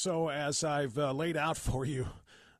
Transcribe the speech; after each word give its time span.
So, 0.00 0.30
as 0.30 0.64
I've 0.64 0.96
uh, 0.96 1.12
laid 1.12 1.36
out 1.36 1.58
for 1.58 1.84
you, 1.84 2.06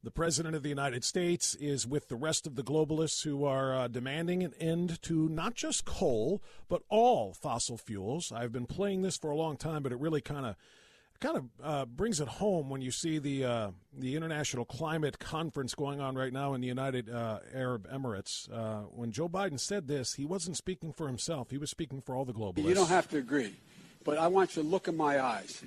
the 0.05 0.11
President 0.11 0.55
of 0.55 0.63
the 0.63 0.69
United 0.69 1.05
States 1.05 1.55
is 1.55 1.87
with 1.87 2.09
the 2.09 2.15
rest 2.15 2.47
of 2.47 2.55
the 2.55 2.63
globalists 2.63 3.25
who 3.25 3.47
are 3.47 3.75
uh, 3.75 3.89
demanding 3.89 4.43
an 4.43 4.53
end 4.61 5.01
to 5.05 5.27
not 5.27 5.55
just 5.55 5.87
coal, 5.87 6.43
but 6.69 6.83
all 6.91 7.33
fossil 7.33 7.79
fuels. 7.79 8.31
I've 8.31 8.53
been 8.53 8.67
playing 8.67 9.01
this 9.01 9.17
for 9.17 9.31
a 9.31 9.37
long 9.37 9.57
time, 9.57 9.83
but 9.83 9.91
it 9.91 9.99
really 9.99 10.21
kind 10.21 10.45
of 10.45 10.57
kind 11.19 11.39
of 11.39 11.45
uh, 11.65 11.87
brings 11.87 12.21
it 12.21 12.29
home 12.29 12.69
when 12.69 12.83
you 12.83 12.91
see 12.91 13.19
the 13.19 13.47
uh, 13.47 13.71
the 13.99 14.17
international 14.17 14.67
climate 14.67 15.19
conference 15.19 15.75
going 15.75 15.99
on 15.99 16.17
right 16.17 16.35
now 16.35 16.53
in 16.53 16.61
the 16.61 16.69
United 16.69 17.09
uh, 17.09 17.39
Arab 17.55 17.91
Emirates. 17.91 18.53
Uh, 18.53 18.81
when 18.91 19.13
Joe 19.13 19.31
Biden 19.31 19.59
said 19.59 19.89
this, 19.89 20.13
he 20.13 20.27
wasn't 20.27 20.59
speaking 20.59 20.93
for 20.93 21.07
himself; 21.07 21.51
he 21.51 21.57
was 21.57 21.71
speaking 21.71 22.03
for 22.03 22.15
all 22.15 22.27
the 22.27 22.35
globalists. 22.35 22.69
You 22.69 22.75
don't 22.75 22.91
have 22.91 23.09
to 23.09 23.17
agree, 23.17 23.55
but 24.05 24.19
I 24.19 24.27
want 24.27 24.57
you 24.57 24.63
to 24.63 24.69
look 24.69 24.89
in 24.89 24.97
my 24.99 25.19
eyes. 25.19 25.65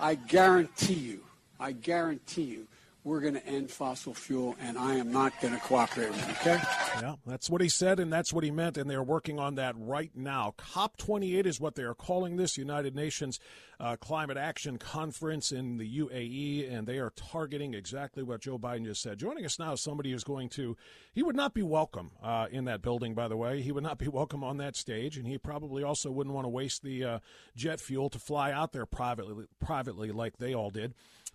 I 0.00 0.14
guarantee 0.14 0.94
you, 0.94 1.20
I 1.58 1.72
guarantee 1.72 2.42
you, 2.42 2.66
we're 3.04 3.20
going 3.20 3.34
to 3.34 3.46
end 3.46 3.70
fossil 3.70 4.12
fuel, 4.12 4.56
and 4.60 4.76
I 4.76 4.94
am 4.96 5.10
not 5.10 5.32
going 5.40 5.54
to 5.54 5.60
cooperate 5.60 6.10
with 6.10 6.26
you, 6.26 6.32
okay? 6.52 6.62
Yeah, 7.00 7.14
that's 7.26 7.48
what 7.48 7.62
he 7.62 7.68
said, 7.68 7.98
and 7.98 8.12
that's 8.12 8.32
what 8.32 8.44
he 8.44 8.50
meant, 8.50 8.76
and 8.76 8.90
they're 8.90 9.02
working 9.02 9.38
on 9.38 9.54
that 9.54 9.74
right 9.78 10.10
now. 10.14 10.54
COP28 10.58 11.46
is 11.46 11.60
what 11.60 11.76
they 11.76 11.82
are 11.82 11.94
calling 11.94 12.36
this 12.36 12.58
United 12.58 12.94
Nations 12.94 13.40
uh, 13.80 13.96
Climate 13.96 14.36
Action 14.36 14.76
Conference 14.76 15.52
in 15.52 15.78
the 15.78 15.98
UAE, 16.00 16.70
and 16.70 16.86
they 16.86 16.98
are 16.98 17.10
targeting 17.16 17.72
exactly 17.72 18.22
what 18.22 18.42
Joe 18.42 18.58
Biden 18.58 18.84
just 18.84 19.00
said. 19.00 19.18
Joining 19.18 19.44
us 19.46 19.58
now 19.58 19.72
is 19.72 19.80
somebody 19.80 20.10
who's 20.10 20.22
going 20.22 20.50
to, 20.50 20.76
he 21.14 21.22
would 21.22 21.34
not 21.34 21.54
be 21.54 21.62
welcome 21.62 22.10
uh, 22.22 22.46
in 22.50 22.66
that 22.66 22.82
building, 22.82 23.14
by 23.14 23.26
the 23.26 23.38
way. 23.38 23.62
He 23.62 23.72
would 23.72 23.82
not 23.82 23.96
be 23.98 24.08
welcome 24.12 24.44
on 24.44 24.58
that 24.58 24.76
stage, 24.76 25.16
and 25.16 25.26
he 25.26 25.38
probably 25.38 25.82
also 25.82 26.10
wouldn't 26.10 26.34
want 26.34 26.44
to 26.44 26.50
waste 26.50 26.82
the 26.82 27.04
uh, 27.04 27.18
jet 27.56 27.80
fuel 27.80 28.10
to 28.10 28.18
fly 28.18 28.52
out 28.52 28.72
there 28.72 28.86
privately, 28.86 29.46
privately 29.58 30.12
like 30.12 30.36
they 30.36 30.54
all 30.54 30.70
did. 30.70 30.92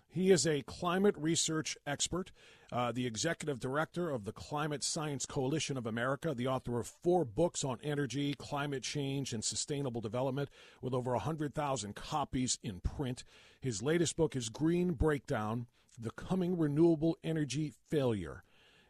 He 0.08 0.30
is 0.30 0.46
a 0.46 0.62
climate 0.62 1.16
research 1.18 1.76
expert, 1.86 2.30
uh, 2.72 2.92
the 2.92 3.06
executive 3.06 3.60
director 3.60 4.10
of 4.10 4.24
the 4.24 4.32
Climate 4.32 4.82
Science 4.82 5.26
Coalition 5.26 5.76
of 5.76 5.86
America, 5.86 6.34
the 6.34 6.48
author 6.48 6.80
of 6.80 6.86
four 6.86 7.24
books 7.24 7.64
on 7.64 7.78
energy, 7.82 8.34
climate 8.34 8.82
change, 8.82 9.32
and 9.32 9.44
sustainable 9.44 10.00
development, 10.00 10.48
with 10.82 10.94
over 10.94 11.12
100,000 11.12 11.94
copies 11.94 12.58
in 12.62 12.80
print. 12.80 13.24
His 13.60 13.82
latest 13.82 14.16
book 14.16 14.34
is 14.34 14.48
Green 14.48 14.92
Breakdown 14.92 15.66
The 15.98 16.10
Coming 16.10 16.58
Renewable 16.58 17.16
Energy 17.22 17.72
Failure. 17.88 18.42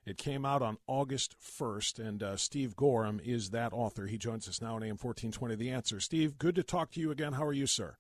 It 0.06 0.18
came 0.18 0.44
out 0.46 0.62
on 0.62 0.78
August 0.86 1.34
1st, 1.40 1.98
and 1.98 2.22
uh, 2.22 2.36
Steve 2.36 2.76
Goreham 2.76 3.20
is 3.24 3.50
that 3.50 3.72
author. 3.72 4.06
He 4.06 4.18
joins 4.18 4.48
us 4.48 4.62
now 4.62 4.76
on 4.76 4.84
AM 4.84 4.96
1420 4.96 5.56
The 5.56 5.70
Answer. 5.70 6.00
Steve, 6.00 6.38
good 6.38 6.54
to 6.54 6.62
talk 6.62 6.92
to 6.92 7.00
you 7.00 7.10
again. 7.10 7.32
How 7.32 7.44
are 7.44 7.52
you, 7.52 7.66
sir? 7.66 7.96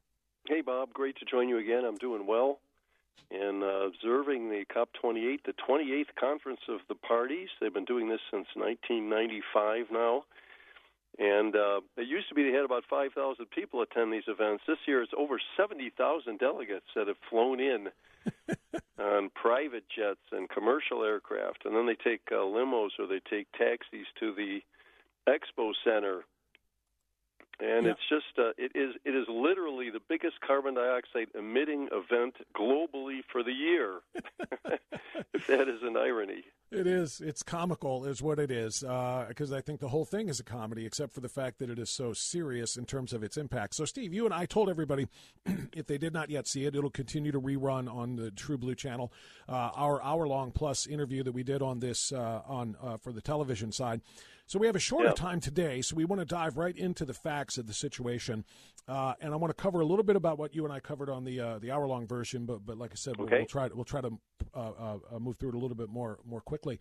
Hey, 0.48 0.60
Bob. 0.60 0.92
Great 0.92 1.16
to 1.16 1.24
join 1.24 1.48
you 1.48 1.58
again. 1.58 1.84
I'm 1.84 1.96
doing 1.96 2.26
well 2.26 2.60
and 3.30 3.62
uh, 3.62 3.86
observing 3.86 4.50
the 4.50 4.64
COP28, 4.74 5.38
the 5.44 5.54
28th 5.68 6.14
conference 6.18 6.60
of 6.68 6.80
the 6.88 6.94
parties. 6.94 7.48
They've 7.60 7.72
been 7.72 7.84
doing 7.84 8.08
this 8.08 8.20
since 8.30 8.46
1995 8.54 9.86
now. 9.90 10.24
And 11.18 11.56
uh, 11.56 11.80
it 11.96 12.08
used 12.08 12.28
to 12.28 12.34
be 12.34 12.42
they 12.44 12.52
had 12.52 12.64
about 12.64 12.84
5,000 12.88 13.46
people 13.50 13.80
attend 13.80 14.12
these 14.12 14.28
events. 14.28 14.64
This 14.66 14.78
year 14.86 15.02
it's 15.02 15.12
over 15.16 15.40
70,000 15.56 16.38
delegates 16.38 16.86
that 16.94 17.08
have 17.08 17.16
flown 17.30 17.58
in 17.58 17.88
on 18.98 19.30
private 19.30 19.84
jets 19.88 20.20
and 20.30 20.48
commercial 20.48 21.02
aircraft. 21.02 21.64
And 21.64 21.74
then 21.74 21.86
they 21.86 21.96
take 21.96 22.20
uh, 22.30 22.36
limos 22.36 22.90
or 22.98 23.06
they 23.06 23.20
take 23.30 23.50
taxis 23.52 24.06
to 24.20 24.34
the 24.34 24.60
expo 25.26 25.72
center 25.84 26.24
and 27.60 27.86
it's 27.86 28.00
just 28.08 28.38
uh, 28.38 28.50
it 28.58 28.72
is 28.74 28.94
it 29.04 29.14
is 29.14 29.26
literally 29.28 29.90
the 29.90 30.00
biggest 30.08 30.40
carbon 30.46 30.74
dioxide 30.74 31.28
emitting 31.34 31.88
event 31.92 32.34
globally 32.54 33.20
for 33.32 33.42
the 33.42 33.52
year. 33.52 34.00
if 35.34 35.46
that 35.46 35.68
is 35.68 35.82
an 35.82 35.96
irony. 35.96 36.44
It 36.72 36.86
is. 36.88 37.20
It's 37.20 37.44
comical, 37.44 38.04
is 38.04 38.20
what 38.20 38.40
it 38.40 38.50
is, 38.50 38.80
because 38.80 39.52
uh, 39.52 39.56
I 39.56 39.60
think 39.60 39.78
the 39.78 39.88
whole 39.88 40.04
thing 40.04 40.28
is 40.28 40.40
a 40.40 40.44
comedy, 40.44 40.84
except 40.84 41.14
for 41.14 41.20
the 41.20 41.28
fact 41.28 41.60
that 41.60 41.70
it 41.70 41.78
is 41.78 41.90
so 41.90 42.12
serious 42.12 42.76
in 42.76 42.86
terms 42.86 43.12
of 43.12 43.22
its 43.22 43.36
impact. 43.36 43.74
So, 43.74 43.84
Steve, 43.84 44.12
you 44.12 44.24
and 44.24 44.34
I 44.34 44.46
told 44.46 44.68
everybody, 44.68 45.06
if 45.72 45.86
they 45.86 45.96
did 45.96 46.12
not 46.12 46.28
yet 46.28 46.48
see 46.48 46.64
it, 46.64 46.74
it'll 46.74 46.90
continue 46.90 47.30
to 47.30 47.40
rerun 47.40 47.92
on 47.92 48.16
the 48.16 48.32
True 48.32 48.58
Blue 48.58 48.74
channel. 48.74 49.12
Uh, 49.48 49.70
our 49.76 50.02
hour-long 50.02 50.50
plus 50.50 50.88
interview 50.88 51.22
that 51.22 51.32
we 51.32 51.44
did 51.44 51.62
on 51.62 51.78
this 51.78 52.10
uh, 52.10 52.42
on 52.48 52.76
uh, 52.82 52.96
for 52.96 53.12
the 53.12 53.20
television 53.20 53.70
side. 53.70 54.00
So 54.48 54.60
we 54.60 54.68
have 54.68 54.76
a 54.76 54.80
shorter 54.80 55.10
time 55.10 55.40
today, 55.40 55.82
so 55.82 55.96
we 55.96 56.04
want 56.04 56.20
to 56.20 56.24
dive 56.24 56.56
right 56.56 56.76
into 56.76 57.04
the 57.04 57.14
facts 57.14 57.58
of 57.58 57.66
the 57.66 57.74
situation, 57.74 58.44
uh, 58.86 59.14
and 59.20 59.32
I 59.32 59.36
want 59.36 59.56
to 59.56 59.60
cover 59.60 59.80
a 59.80 59.84
little 59.84 60.04
bit 60.04 60.14
about 60.14 60.38
what 60.38 60.54
you 60.54 60.64
and 60.64 60.72
I 60.72 60.78
covered 60.78 61.10
on 61.10 61.24
the 61.24 61.40
uh, 61.40 61.58
the 61.58 61.72
hour 61.72 61.84
long 61.88 62.06
version. 62.06 62.46
But 62.46 62.64
but 62.64 62.78
like 62.78 62.92
I 62.92 62.94
said, 62.94 63.14
okay. 63.18 63.24
we'll, 63.24 63.38
we'll, 63.40 63.46
try 63.46 63.68
we'll 63.74 63.84
try 63.84 64.02
to 64.02 64.18
uh, 64.54 64.58
uh, 64.58 64.98
uh, 65.12 65.18
move 65.18 65.36
through 65.36 65.48
it 65.48 65.54
a 65.56 65.58
little 65.58 65.76
bit 65.76 65.88
more 65.88 66.20
more 66.24 66.40
quickly. 66.40 66.78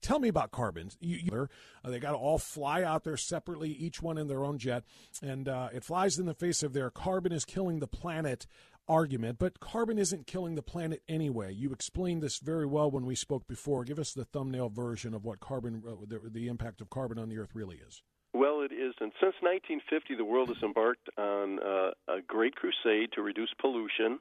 Tell 0.00 0.18
me 0.18 0.28
about 0.28 0.50
carbons. 0.50 0.96
You, 0.98 1.18
you, 1.18 1.48
uh, 1.84 1.90
they 1.90 1.98
got 1.98 2.12
to 2.12 2.16
all 2.16 2.38
fly 2.38 2.82
out 2.82 3.04
there 3.04 3.18
separately, 3.18 3.68
each 3.68 4.00
one 4.00 4.16
in 4.16 4.28
their 4.28 4.42
own 4.42 4.56
jet, 4.56 4.84
and 5.20 5.46
it 5.46 5.84
flies 5.84 6.18
in 6.18 6.24
the 6.24 6.32
face 6.32 6.62
of 6.62 6.72
their 6.72 6.88
carbon 6.88 7.32
is 7.32 7.44
killing 7.44 7.80
the 7.80 7.86
planet 7.86 8.46
argument, 8.88 9.38
but 9.38 9.60
carbon 9.60 9.98
isn't 9.98 10.26
killing 10.26 10.54
the 10.54 10.62
planet 10.62 11.02
anyway. 11.08 11.52
You 11.52 11.72
explained 11.72 12.22
this 12.22 12.38
very 12.38 12.66
well 12.66 12.90
when 12.90 13.06
we 13.06 13.14
spoke 13.14 13.46
before. 13.46 13.84
Give 13.84 13.98
us 13.98 14.12
the 14.12 14.24
thumbnail 14.24 14.68
version 14.68 15.14
of 15.14 15.24
what 15.24 15.40
carbon, 15.40 15.82
uh, 15.86 15.94
the, 16.06 16.20
the 16.28 16.48
impact 16.48 16.80
of 16.80 16.90
carbon 16.90 17.18
on 17.18 17.28
the 17.28 17.38
Earth 17.38 17.54
really 17.54 17.76
is. 17.76 18.02
Well, 18.32 18.62
it 18.62 18.72
is. 18.72 18.94
And 19.00 19.12
since 19.20 19.34
1950, 19.42 20.14
the 20.14 20.24
world 20.24 20.48
has 20.48 20.62
embarked 20.62 21.08
on 21.18 21.58
uh, 21.58 21.90
a 22.08 22.22
great 22.26 22.54
crusade 22.54 23.10
to 23.14 23.22
reduce 23.22 23.50
pollution, 23.60 24.20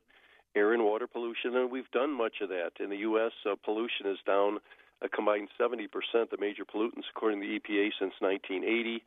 air 0.55 0.73
and 0.73 0.83
water 0.83 1.07
pollution, 1.07 1.55
and 1.55 1.71
we've 1.71 1.89
done 1.91 2.11
much 2.11 2.41
of 2.41 2.49
that. 2.49 2.71
In 2.79 2.89
the 2.89 2.97
U.S., 2.97 3.31
uh, 3.45 3.55
pollution 3.63 4.07
is 4.07 4.17
down 4.25 4.57
a 5.01 5.09
combined 5.09 5.49
70%, 5.59 5.87
the 6.29 6.37
major 6.39 6.65
pollutants, 6.65 7.07
according 7.15 7.41
to 7.41 7.47
the 7.47 7.59
EPA, 7.59 7.91
since 7.99 8.13
1980. 8.19 9.03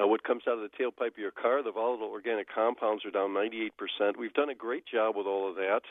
Uh, 0.00 0.06
what 0.06 0.24
comes 0.24 0.42
out 0.48 0.58
of 0.58 0.60
the 0.60 0.76
tailpipe 0.76 1.12
of 1.12 1.18
your 1.18 1.30
car, 1.30 1.62
the 1.62 1.70
volatile 1.70 2.08
organic 2.08 2.52
compounds 2.52 3.04
are 3.04 3.12
down 3.12 3.30
98%. 3.30 3.70
We've 4.18 4.32
done 4.32 4.50
a 4.50 4.54
great 4.54 4.84
job 4.86 5.16
with 5.16 5.26
all 5.26 5.48
of 5.48 5.54
that, 5.56 5.82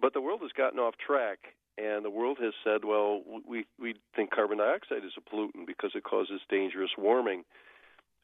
but 0.00 0.12
the 0.12 0.20
world 0.20 0.40
has 0.42 0.50
gotten 0.52 0.80
off 0.80 0.94
track, 0.98 1.38
and 1.78 2.04
the 2.04 2.10
world 2.10 2.38
has 2.42 2.52
said, 2.64 2.84
well, 2.84 3.22
we 3.48 3.64
we 3.78 3.94
think 4.16 4.32
carbon 4.32 4.58
dioxide 4.58 5.04
is 5.04 5.12
a 5.16 5.20
pollutant 5.20 5.66
because 5.66 5.92
it 5.94 6.02
causes 6.02 6.40
dangerous 6.50 6.90
warming. 6.98 7.44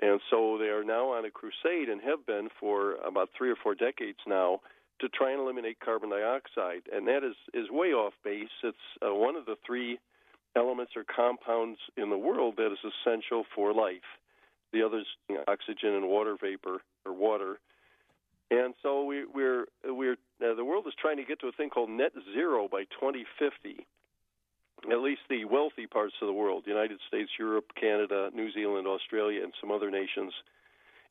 And 0.01 0.21
so 0.31 0.59
they 0.59 0.67
are 0.67 0.85
now 0.85 1.13
on 1.13 1.25
a 1.25 1.31
crusade 1.31 1.89
and 1.89 2.01
have 2.03 2.27
been 2.27 2.49
for 2.61 2.95
about 3.07 3.31
three 3.37 3.51
or 3.51 3.57
four 3.57 3.75
decades 3.75 4.19
now 4.27 4.61
to 5.01 5.09
try 5.09 5.33
and 5.33 5.41
eliminate 5.41 5.79
carbon 5.81 6.11
dioxide, 6.11 6.83
and 6.93 7.07
that 7.07 7.23
is 7.23 7.37
is 7.55 7.71
way 7.71 7.93
off 7.93 8.15
base. 8.25 8.49
It's 8.65 8.77
uh, 9.01 9.15
one 9.15 9.37
of 9.37 9.47
the 9.47 9.57
three 9.65 10.01
elements 10.57 10.93
or 10.97 11.05
compounds 11.05 11.79
in 11.97 12.11
the 12.11 12.19
world 12.19 12.55
that 12.57 12.73
is 12.73 12.79
essential 12.83 13.45
for 13.55 13.73
life 13.73 14.19
the 14.73 14.83
others 14.83 15.07
you 15.29 15.37
know, 15.37 15.45
oxygen 15.49 15.95
and 15.95 16.09
water 16.09 16.37
vapor 16.41 16.83
or 17.07 17.13
water. 17.13 17.59
And 18.51 18.75
so 18.83 19.05
we, 19.05 19.25
we're 19.27 19.67
we're 19.85 20.17
uh, 20.43 20.55
the 20.55 20.65
world 20.65 20.87
is 20.87 20.95
trying 20.99 21.19
to 21.19 21.25
get 21.25 21.41
to 21.41 21.49
a 21.49 21.53
thing 21.53 21.71
called 21.71 21.91
net 21.91 22.13
zero 22.33 22.69
by 22.71 22.85
2050. 22.85 23.87
At 24.91 25.01
least 25.01 25.23
the 25.29 25.45
wealthy 25.45 25.87
parts 25.87 26.15
of 26.23 26.29
the 26.29 26.33
world, 26.33 26.63
United 26.67 27.01
States, 27.09 27.31
Europe, 27.39 27.73
Canada, 27.79 28.31
New 28.33 28.53
Zealand, 28.53 28.87
Australia, 28.87 29.43
and 29.43 29.53
some 29.61 29.73
other 29.73 29.91
nations. 29.91 30.33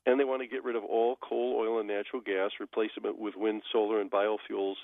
And 0.06 0.18
they 0.18 0.24
want 0.24 0.40
to 0.40 0.48
get 0.48 0.64
rid 0.64 0.74
of 0.74 0.84
all 0.84 1.16
coal, 1.20 1.56
oil, 1.60 1.78
and 1.78 1.86
natural 1.86 2.22
gas, 2.22 2.50
replace 2.60 2.90
it 2.96 3.18
with 3.18 3.34
wind, 3.36 3.62
solar, 3.70 4.00
and 4.00 4.10
biofuels. 4.10 4.76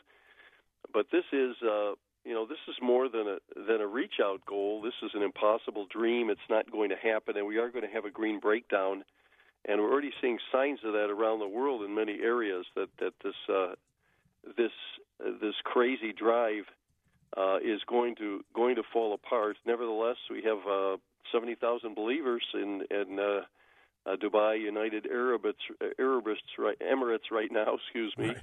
But 0.93 1.07
this 1.11 1.25
is 1.33 1.57
uh, 1.63 1.93
you 2.25 2.33
know 2.33 2.47
this 2.47 2.59
is 2.69 2.75
more 2.83 3.09
than 3.09 3.27
a 3.29 3.39
than 3.67 3.81
a 3.81 3.87
reach 3.87 4.15
out 4.23 4.45
goal. 4.47 4.81
This 4.83 4.95
is 5.03 5.11
an 5.15 5.23
impossible 5.23 5.87
dream. 5.91 6.31
It's 6.31 6.41
not 6.49 6.71
going 6.71 6.91
to 6.91 6.97
happen. 6.97 7.37
And 7.37 7.47
we 7.47 7.59
are 7.59 7.71
going 7.71 7.87
to 7.87 7.93
have 7.93 8.05
a 8.05 8.11
green 8.11 8.41
breakdown. 8.41 9.05
And 9.67 9.81
we're 9.81 9.91
already 9.91 10.13
seeing 10.21 10.39
signs 10.53 10.81
of 10.85 10.93
that 10.93 11.11
around 11.11 11.39
the 11.39 11.49
world 11.49 11.83
in 11.83 11.95
many 11.95 12.19
areas 12.23 12.67
that 12.77 12.89
that 12.99 13.13
this 13.23 13.35
uh, 13.49 13.75
this 14.57 14.73
uh, 15.25 15.31
this 15.41 15.55
crazy 15.65 16.13
drive 16.13 16.65
uh, 17.37 17.59
is 17.63 17.81
going 17.87 18.17
to 18.17 18.43
going 18.55 18.77
to 18.77 18.83
fall 18.93 19.15
apart. 19.15 19.57
Nevertheless 19.67 20.17
we 20.31 20.43
have 20.45 20.59
uh, 20.71 20.97
70,000 21.33 21.95
believers 21.95 22.45
in 22.55 22.83
in 22.91 23.19
uh, 23.19 23.41
uh, 24.07 24.17
Dubai 24.17 24.61
United 24.61 25.07
Arab 25.07 25.43
Emirates 26.01 26.37
right, 26.59 26.79
Emirates 26.81 27.31
right 27.31 27.51
now 27.51 27.75
excuse 27.83 28.15
me 28.17 28.29
right. 28.29 28.39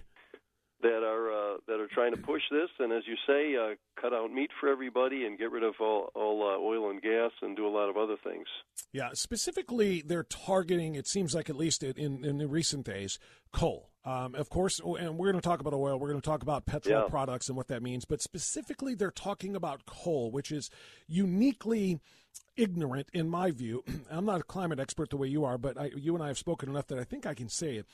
That 0.81 1.03
are 1.03 1.57
that 1.67 1.79
are 1.79 1.87
trying 1.93 2.11
to 2.15 2.21
push 2.21 2.41
this, 2.51 2.69
and 2.79 2.91
as 2.91 3.03
you 3.07 3.15
say, 3.27 3.55
uh, 3.55 3.75
cut 4.01 4.13
out 4.13 4.31
meat 4.31 4.49
for 4.59 4.69
everybody 4.69 5.25
and 5.25 5.37
get 5.37 5.51
rid 5.51 5.63
of 5.63 5.75
all, 5.79 6.09
all 6.15 6.41
uh, 6.43 6.57
oil 6.57 6.89
and 6.89 7.01
gas 7.01 7.31
and 7.41 7.55
do 7.55 7.67
a 7.67 7.69
lot 7.69 7.89
of 7.89 7.97
other 7.97 8.15
things. 8.23 8.45
Yeah, 8.91 9.09
specifically, 9.13 10.01
they're 10.05 10.23
targeting. 10.23 10.95
It 10.95 11.07
seems 11.07 11.33
like 11.35 11.49
at 11.49 11.55
least 11.55 11.83
in 11.83 12.23
in 12.25 12.37
the 12.37 12.47
recent 12.47 12.85
days, 12.85 13.19
coal. 13.51 13.89
Um, 14.03 14.33
of 14.33 14.49
course, 14.49 14.79
and 14.83 15.15
we're 15.17 15.31
going 15.31 15.41
to 15.41 15.47
talk 15.47 15.59
about 15.59 15.73
oil. 15.73 15.99
We're 15.99 16.09
going 16.09 16.21
to 16.21 16.25
talk 16.27 16.41
about 16.41 16.65
petrol 16.65 17.01
Yeah. 17.03 17.07
products 17.07 17.49
and 17.49 17.55
what 17.55 17.67
that 17.67 17.83
means. 17.83 18.03
But 18.03 18.19
specifically, 18.21 18.95
they're 18.95 19.11
talking 19.11 19.55
about 19.55 19.85
coal, 19.85 20.31
which 20.31 20.51
is 20.51 20.71
uniquely 21.07 21.99
ignorant 22.57 23.07
in 23.13 23.29
my 23.29 23.51
view. 23.51 23.83
I'm 24.11 24.25
not 24.25 24.39
a 24.41 24.43
climate 24.43 24.79
expert 24.79 25.11
the 25.11 25.17
way 25.17 25.27
you 25.27 25.45
are, 25.45 25.57
but 25.59 25.77
I, 25.79 25.91
you 25.95 26.15
and 26.15 26.23
I 26.23 26.27
have 26.27 26.37
spoken 26.39 26.67
enough 26.69 26.87
that 26.87 26.97
I 26.97 27.03
think 27.03 27.25
I 27.27 27.35
can 27.35 27.47
say 27.49 27.75
it. 27.75 27.85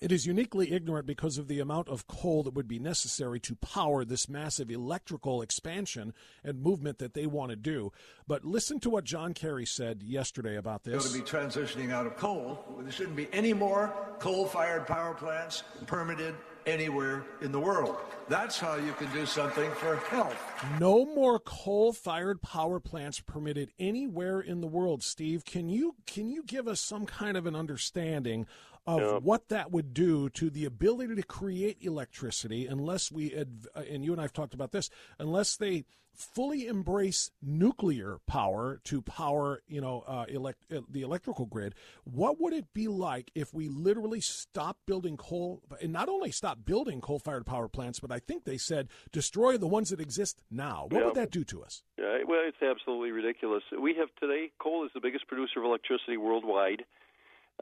It 0.00 0.12
is 0.12 0.26
uniquely 0.26 0.72
ignorant 0.72 1.06
because 1.06 1.38
of 1.38 1.48
the 1.48 1.58
amount 1.58 1.88
of 1.88 2.06
coal 2.06 2.44
that 2.44 2.54
would 2.54 2.68
be 2.68 2.78
necessary 2.78 3.40
to 3.40 3.56
power 3.56 4.04
this 4.04 4.28
massive 4.28 4.70
electrical 4.70 5.42
expansion 5.42 6.14
and 6.44 6.62
movement 6.62 6.98
that 6.98 7.14
they 7.14 7.26
want 7.26 7.50
to 7.50 7.56
do. 7.56 7.90
But 8.28 8.44
listen 8.44 8.78
to 8.80 8.90
what 8.90 9.02
John 9.02 9.34
Kerry 9.34 9.66
said 9.66 10.04
yesterday 10.04 10.56
about 10.56 10.84
this. 10.84 10.94
We're 10.94 11.10
going 11.10 11.24
to 11.26 11.32
be 11.32 11.38
transitioning 11.38 11.90
out 11.90 12.06
of 12.06 12.16
coal. 12.16 12.64
There 12.78 12.92
shouldn't 12.92 13.16
be 13.16 13.26
any 13.32 13.52
more 13.52 13.92
coal-fired 14.20 14.86
power 14.86 15.14
plants 15.14 15.64
permitted 15.86 16.36
anywhere 16.66 17.24
in 17.40 17.50
the 17.50 17.58
world. 17.58 17.96
That's 18.28 18.58
how 18.58 18.76
you 18.76 18.92
can 18.92 19.10
do 19.12 19.26
something 19.26 19.70
for 19.72 19.96
health. 19.96 20.36
No 20.80 21.04
more 21.04 21.38
coal-fired 21.38 22.42
power 22.42 22.80
plants 22.80 23.20
permitted 23.20 23.70
anywhere 23.78 24.40
in 24.40 24.60
the 24.60 24.66
world. 24.66 25.02
Steve, 25.02 25.44
can 25.44 25.68
you 25.68 25.94
can 26.06 26.28
you 26.28 26.42
give 26.42 26.66
us 26.66 26.80
some 26.80 27.06
kind 27.06 27.36
of 27.36 27.46
an 27.46 27.54
understanding 27.54 28.46
of 28.86 29.22
what 29.22 29.48
that 29.50 29.70
would 29.70 29.92
do 29.92 30.30
to 30.30 30.48
the 30.50 30.64
ability 30.64 31.14
to 31.14 31.22
create 31.22 31.76
electricity 31.82 32.66
unless 32.66 33.12
we 33.12 33.36
uh, 33.36 33.44
and 33.80 34.04
you 34.04 34.12
and 34.12 34.20
I've 34.20 34.32
talked 34.32 34.54
about 34.54 34.72
this 34.72 34.88
unless 35.18 35.56
they 35.56 35.84
fully 36.14 36.66
embrace 36.66 37.30
nuclear 37.40 38.18
power 38.26 38.80
to 38.82 39.00
power 39.02 39.62
you 39.68 39.80
know 39.80 40.02
uh, 40.06 40.24
elect- 40.28 40.72
uh, 40.72 40.80
the 40.90 41.02
electrical 41.02 41.46
grid 41.46 41.74
what 42.04 42.40
would 42.40 42.52
it 42.52 42.72
be 42.74 42.88
like 42.88 43.30
if 43.36 43.54
we 43.54 43.68
literally 43.68 44.20
stopped 44.20 44.80
building 44.84 45.16
coal 45.16 45.62
and 45.80 45.92
not 45.92 46.08
only 46.08 46.32
stop 46.32 46.58
building 46.64 47.00
coal-fired 47.00 47.46
power 47.46 47.68
plants 47.68 48.00
but 48.00 48.10
I 48.10 48.18
think 48.18 48.44
they 48.44 48.58
said 48.58 48.88
destroy 49.12 49.58
the 49.58 49.68
ones 49.68 49.90
that 49.90 50.00
exist 50.00 50.42
now 50.50 50.86
what 50.90 51.04
would 51.04 51.14
that 51.14 51.30
do 51.30 51.44
to 51.44 51.62
us 51.62 51.82
Yeah, 51.98 52.24
well, 52.26 52.40
it's 52.44 52.62
absolutely 52.62 53.10
ridiculous. 53.10 53.62
We 53.78 53.94
have 53.94 54.08
today, 54.20 54.50
coal 54.58 54.84
is 54.84 54.90
the 54.94 55.00
biggest 55.00 55.26
producer 55.26 55.60
of 55.60 55.64
electricity 55.64 56.16
worldwide. 56.16 56.84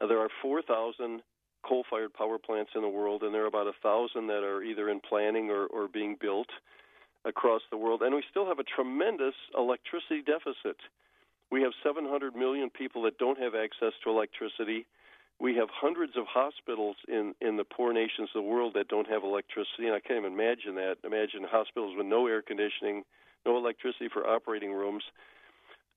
Uh, 0.01 0.07
there 0.07 0.19
are 0.19 0.29
4,000 0.41 1.21
coal 1.67 1.83
fired 1.89 2.13
power 2.13 2.37
plants 2.37 2.71
in 2.75 2.81
the 2.81 2.89
world, 2.89 3.23
and 3.23 3.33
there 3.33 3.43
are 3.43 3.47
about 3.47 3.65
1,000 3.65 4.27
that 4.27 4.43
are 4.43 4.63
either 4.63 4.89
in 4.89 4.99
planning 4.99 5.49
or, 5.49 5.65
or 5.65 5.87
being 5.87 6.15
built 6.19 6.49
across 7.25 7.61
the 7.71 7.77
world. 7.77 8.01
And 8.01 8.15
we 8.15 8.23
still 8.29 8.47
have 8.47 8.59
a 8.59 8.63
tremendous 8.63 9.35
electricity 9.57 10.21
deficit. 10.21 10.77
We 11.51 11.61
have 11.61 11.71
700 11.83 12.35
million 12.35 12.69
people 12.69 13.03
that 13.03 13.17
don't 13.17 13.39
have 13.39 13.55
access 13.55 13.93
to 14.03 14.09
electricity. 14.09 14.85
We 15.39 15.55
have 15.55 15.69
hundreds 15.69 16.17
of 16.17 16.25
hospitals 16.25 16.95
in, 17.07 17.35
in 17.41 17.57
the 17.57 17.63
poor 17.63 17.93
nations 17.93 18.29
of 18.33 18.41
the 18.41 18.49
world 18.49 18.73
that 18.73 18.87
don't 18.87 19.07
have 19.07 19.23
electricity, 19.23 19.85
and 19.85 19.93
I 19.93 19.99
can't 19.99 20.19
even 20.19 20.33
imagine 20.33 20.75
that. 20.75 20.97
Imagine 21.03 21.45
hospitals 21.45 21.93
with 21.95 22.07
no 22.07 22.25
air 22.25 22.41
conditioning, 22.41 23.03
no 23.45 23.57
electricity 23.57 24.09
for 24.11 24.27
operating 24.27 24.73
rooms. 24.73 25.03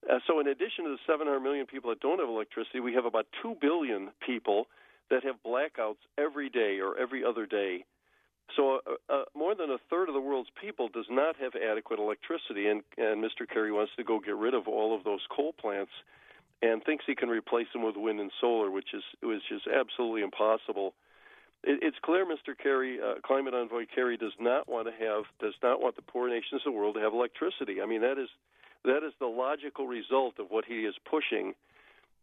Uh, 0.08 0.18
so, 0.26 0.40
in 0.40 0.48
addition 0.48 0.84
to 0.84 0.90
the 0.90 0.98
700 1.06 1.40
million 1.40 1.66
people 1.66 1.90
that 1.90 2.00
don't 2.00 2.18
have 2.18 2.28
electricity, 2.28 2.80
we 2.80 2.92
have 2.94 3.04
about 3.04 3.26
2 3.42 3.56
billion 3.60 4.10
people 4.24 4.66
that 5.10 5.24
have 5.24 5.36
blackouts 5.44 6.00
every 6.18 6.48
day 6.48 6.78
or 6.80 6.98
every 6.98 7.24
other 7.24 7.46
day. 7.46 7.84
So, 8.56 8.80
uh, 8.86 9.12
uh, 9.12 9.22
more 9.34 9.54
than 9.54 9.70
a 9.70 9.78
third 9.88 10.08
of 10.08 10.14
the 10.14 10.20
world's 10.20 10.50
people 10.60 10.88
does 10.88 11.06
not 11.10 11.36
have 11.36 11.52
adequate 11.54 11.98
electricity, 11.98 12.68
and, 12.68 12.82
and 12.96 13.22
Mr. 13.22 13.48
Kerry 13.48 13.72
wants 13.72 13.92
to 13.96 14.04
go 14.04 14.20
get 14.20 14.36
rid 14.36 14.54
of 14.54 14.68
all 14.68 14.96
of 14.96 15.04
those 15.04 15.20
coal 15.34 15.52
plants 15.52 15.92
and 16.62 16.82
thinks 16.84 17.04
he 17.06 17.14
can 17.14 17.28
replace 17.28 17.66
them 17.72 17.82
with 17.82 17.96
wind 17.96 18.20
and 18.20 18.30
solar, 18.40 18.70
which 18.70 18.88
is 18.94 19.02
which 19.22 19.50
is 19.50 19.62
absolutely 19.66 20.22
impossible. 20.22 20.94
It, 21.62 21.80
it's 21.82 21.96
clear, 22.02 22.24
Mr. 22.24 22.56
Kerry, 22.56 22.98
uh, 23.00 23.20
climate 23.24 23.54
envoy 23.54 23.84
Kerry 23.94 24.16
does 24.16 24.32
not 24.38 24.68
want 24.68 24.86
to 24.88 24.92
have 24.92 25.24
does 25.40 25.54
not 25.62 25.80
want 25.80 25.96
the 25.96 26.02
poor 26.02 26.28
nations 26.28 26.62
of 26.66 26.72
the 26.72 26.78
world 26.78 26.94
to 26.96 27.00
have 27.00 27.12
electricity. 27.12 27.80
I 27.82 27.86
mean, 27.86 28.02
that 28.02 28.18
is 28.18 28.28
that 28.84 29.04
is 29.06 29.12
the 29.20 29.26
logical 29.26 29.86
result 29.86 30.38
of 30.38 30.46
what 30.50 30.64
he 30.64 30.84
is 30.86 30.94
pushing. 31.08 31.54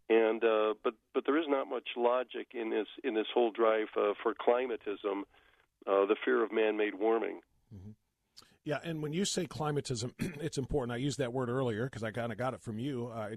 And 0.09 0.43
uh, 0.43 0.73
but 0.83 0.93
but 1.13 1.25
there 1.25 1.37
is 1.37 1.47
not 1.47 1.67
much 1.67 1.89
logic 1.97 2.47
in 2.53 2.69
this 2.69 2.87
in 3.03 3.13
this 3.13 3.27
whole 3.33 3.51
drive 3.51 3.87
uh, 3.97 4.13
for 4.23 4.33
climatism, 4.33 5.23
uh, 5.85 6.05
the 6.05 6.15
fear 6.23 6.43
of 6.43 6.51
man-made 6.51 6.95
warming. 6.95 7.41
Yeah, 8.67 8.79
and 8.83 9.01
when 9.01 9.13
you 9.13 9.23
say 9.23 9.45
climatism, 9.45 10.11
it's 10.41 10.57
important. 10.57 10.91
I 10.91 10.97
used 10.97 11.19
that 11.19 11.31
word 11.31 11.47
earlier 11.47 11.85
because 11.85 12.03
I 12.03 12.11
kind 12.11 12.33
of 12.33 12.37
got 12.37 12.53
it 12.53 12.59
from 12.61 12.79
you. 12.79 13.09
Uh, 13.15 13.29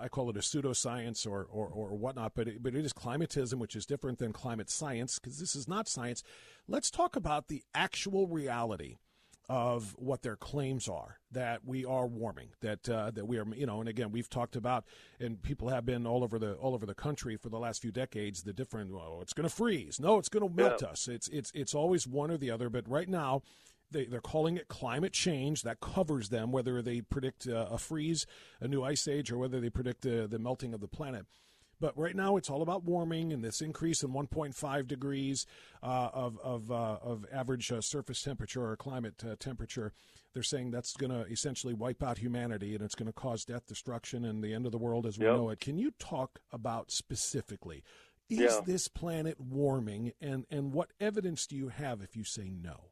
I 0.00 0.06
call 0.06 0.30
it 0.30 0.36
a 0.36 0.40
pseudoscience 0.40 1.26
or, 1.26 1.44
or, 1.50 1.66
or 1.66 1.96
whatnot, 1.96 2.34
but 2.36 2.46
it, 2.46 2.62
but 2.62 2.72
it 2.76 2.84
is 2.84 2.92
climatism, 2.92 3.54
which 3.54 3.74
is 3.74 3.84
different 3.84 4.20
than 4.20 4.32
climate 4.32 4.70
science 4.70 5.18
because 5.18 5.40
this 5.40 5.56
is 5.56 5.66
not 5.66 5.88
science. 5.88 6.22
Let's 6.68 6.88
talk 6.88 7.16
about 7.16 7.48
the 7.48 7.64
actual 7.74 8.28
reality 8.28 8.98
of 9.48 9.96
what 9.98 10.22
their 10.22 10.36
claims 10.36 10.88
are 10.88 11.18
that 11.32 11.64
we 11.64 11.84
are 11.84 12.06
warming 12.06 12.50
that 12.60 12.88
uh, 12.88 13.10
that 13.12 13.26
we 13.26 13.38
are 13.38 13.46
you 13.54 13.66
know 13.66 13.78
and 13.78 13.88
again 13.88 14.10
we've 14.10 14.28
talked 14.28 14.56
about 14.56 14.84
and 15.20 15.40
people 15.40 15.68
have 15.68 15.86
been 15.86 16.04
all 16.04 16.24
over 16.24 16.36
the 16.36 16.54
all 16.54 16.74
over 16.74 16.84
the 16.84 16.96
country 16.96 17.36
for 17.36 17.48
the 17.48 17.58
last 17.58 17.80
few 17.80 17.92
decades 17.92 18.42
the 18.42 18.52
different 18.52 18.90
oh 18.92 19.20
it's 19.22 19.32
going 19.32 19.48
to 19.48 19.54
freeze 19.54 20.00
no 20.00 20.18
it's 20.18 20.28
going 20.28 20.44
to 20.48 20.52
melt 20.52 20.82
Yeah. 20.82 20.88
us 20.88 21.06
it's 21.06 21.28
it's 21.28 21.52
it's 21.54 21.76
always 21.76 22.08
one 22.08 22.32
or 22.32 22.36
the 22.36 22.50
other 22.50 22.68
but 22.68 22.88
right 22.88 23.08
now 23.08 23.42
they, 23.90 24.06
they're 24.06 24.20
calling 24.20 24.56
it 24.56 24.68
climate 24.68 25.12
change. 25.12 25.62
That 25.62 25.80
covers 25.80 26.28
them, 26.28 26.52
whether 26.52 26.82
they 26.82 27.00
predict 27.00 27.46
uh, 27.48 27.66
a 27.70 27.78
freeze, 27.78 28.26
a 28.60 28.68
new 28.68 28.82
ice 28.82 29.06
age, 29.08 29.30
or 29.30 29.38
whether 29.38 29.60
they 29.60 29.70
predict 29.70 30.04
uh, 30.06 30.26
the 30.26 30.38
melting 30.38 30.74
of 30.74 30.80
the 30.80 30.88
planet. 30.88 31.26
But 31.78 31.96
right 31.98 32.16
now, 32.16 32.38
it's 32.38 32.48
all 32.48 32.62
about 32.62 32.84
warming 32.84 33.34
and 33.34 33.44
this 33.44 33.60
increase 33.60 34.02
in 34.02 34.10
1.5 34.10 34.86
degrees 34.88 35.44
uh, 35.82 36.08
of 36.14 36.38
of, 36.40 36.70
uh, 36.70 36.98
of 37.02 37.26
average 37.30 37.70
uh, 37.70 37.82
surface 37.82 38.22
temperature 38.22 38.64
or 38.64 38.76
climate 38.76 39.22
uh, 39.30 39.36
temperature. 39.38 39.92
They're 40.32 40.42
saying 40.42 40.70
that's 40.70 40.94
going 40.94 41.12
to 41.12 41.30
essentially 41.30 41.74
wipe 41.74 42.02
out 42.02 42.16
humanity 42.18 42.74
and 42.74 42.82
it's 42.82 42.94
going 42.94 43.08
to 43.08 43.12
cause 43.12 43.44
death, 43.44 43.66
destruction, 43.66 44.24
and 44.24 44.42
the 44.42 44.54
end 44.54 44.64
of 44.64 44.72
the 44.72 44.78
world 44.78 45.04
as 45.06 45.18
we 45.18 45.26
Yep. 45.26 45.36
know 45.36 45.50
it. 45.50 45.60
Can 45.60 45.76
you 45.78 45.92
talk 45.98 46.38
about 46.50 46.90
specifically? 46.90 47.82
Is 48.30 48.40
Yeah. 48.40 48.60
this 48.64 48.88
planet 48.88 49.38
warming, 49.38 50.12
and 50.20 50.46
and 50.50 50.72
what 50.72 50.92
evidence 50.98 51.46
do 51.46 51.56
you 51.56 51.68
have 51.68 52.00
if 52.00 52.16
you 52.16 52.24
say 52.24 52.48
no? 52.50 52.90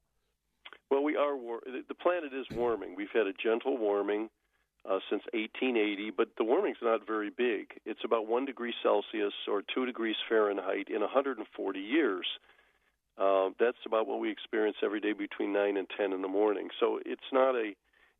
Well, 0.95 1.03
we 1.03 1.17
are 1.17 1.37
war- 1.37 1.65
the 1.67 1.95
planet 1.95 2.33
is 2.33 2.47
warming. 2.53 2.95
We've 2.95 3.11
had 3.13 3.27
a 3.27 3.33
gentle 3.33 3.77
warming 3.77 4.31
uh, 4.89 5.01
since 5.11 5.25
1880, 5.33 6.13
but 6.13 6.29
the 6.39 6.45
warming's 6.45 6.79
not 6.81 7.05
very 7.05 7.31
big. 7.31 7.81
It's 7.85 8.05
about 8.05 8.29
one 8.29 8.45
degree 8.45 8.73
Celsius 8.81 9.35
or 9.49 9.63
two 9.75 9.87
degrees 9.87 10.15
Fahrenheit 10.29 10.87
in 10.89 11.01
140 11.01 11.81
years. 11.81 12.27
Uh, 13.19 13.49
that's 13.59 13.83
about 13.85 14.07
what 14.07 14.21
we 14.21 14.31
experience 14.31 14.77
every 14.85 15.01
day 15.01 15.13
between 15.13 15.53
nine 15.53 15.77
and 15.77 15.89
ten 15.97 16.13
in 16.13 16.23
the 16.23 16.29
morning. 16.29 16.69
So 16.79 17.01
it's 17.05 17.33
not 17.33 17.57
a 17.57 17.73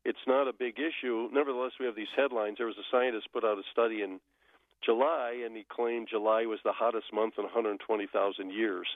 it's 0.03 0.27
not 0.27 0.49
a 0.49 0.53
big 0.53 0.75
issue. 0.77 1.29
Nevertheless, 1.31 1.71
we 1.79 1.85
have 1.85 1.95
these 1.95 2.11
headlines. 2.13 2.57
There 2.57 2.67
was 2.67 2.77
a 2.77 2.91
scientist 2.91 3.31
put 3.31 3.45
out 3.45 3.57
a 3.57 3.63
study 3.71 4.01
in 4.01 4.19
July, 4.83 5.43
and 5.45 5.55
he 5.55 5.63
claimed 5.63 6.09
July 6.11 6.45
was 6.45 6.59
the 6.65 6.73
hottest 6.73 7.13
month 7.13 7.35
in 7.37 7.45
120,000 7.45 8.51
years. 8.51 8.87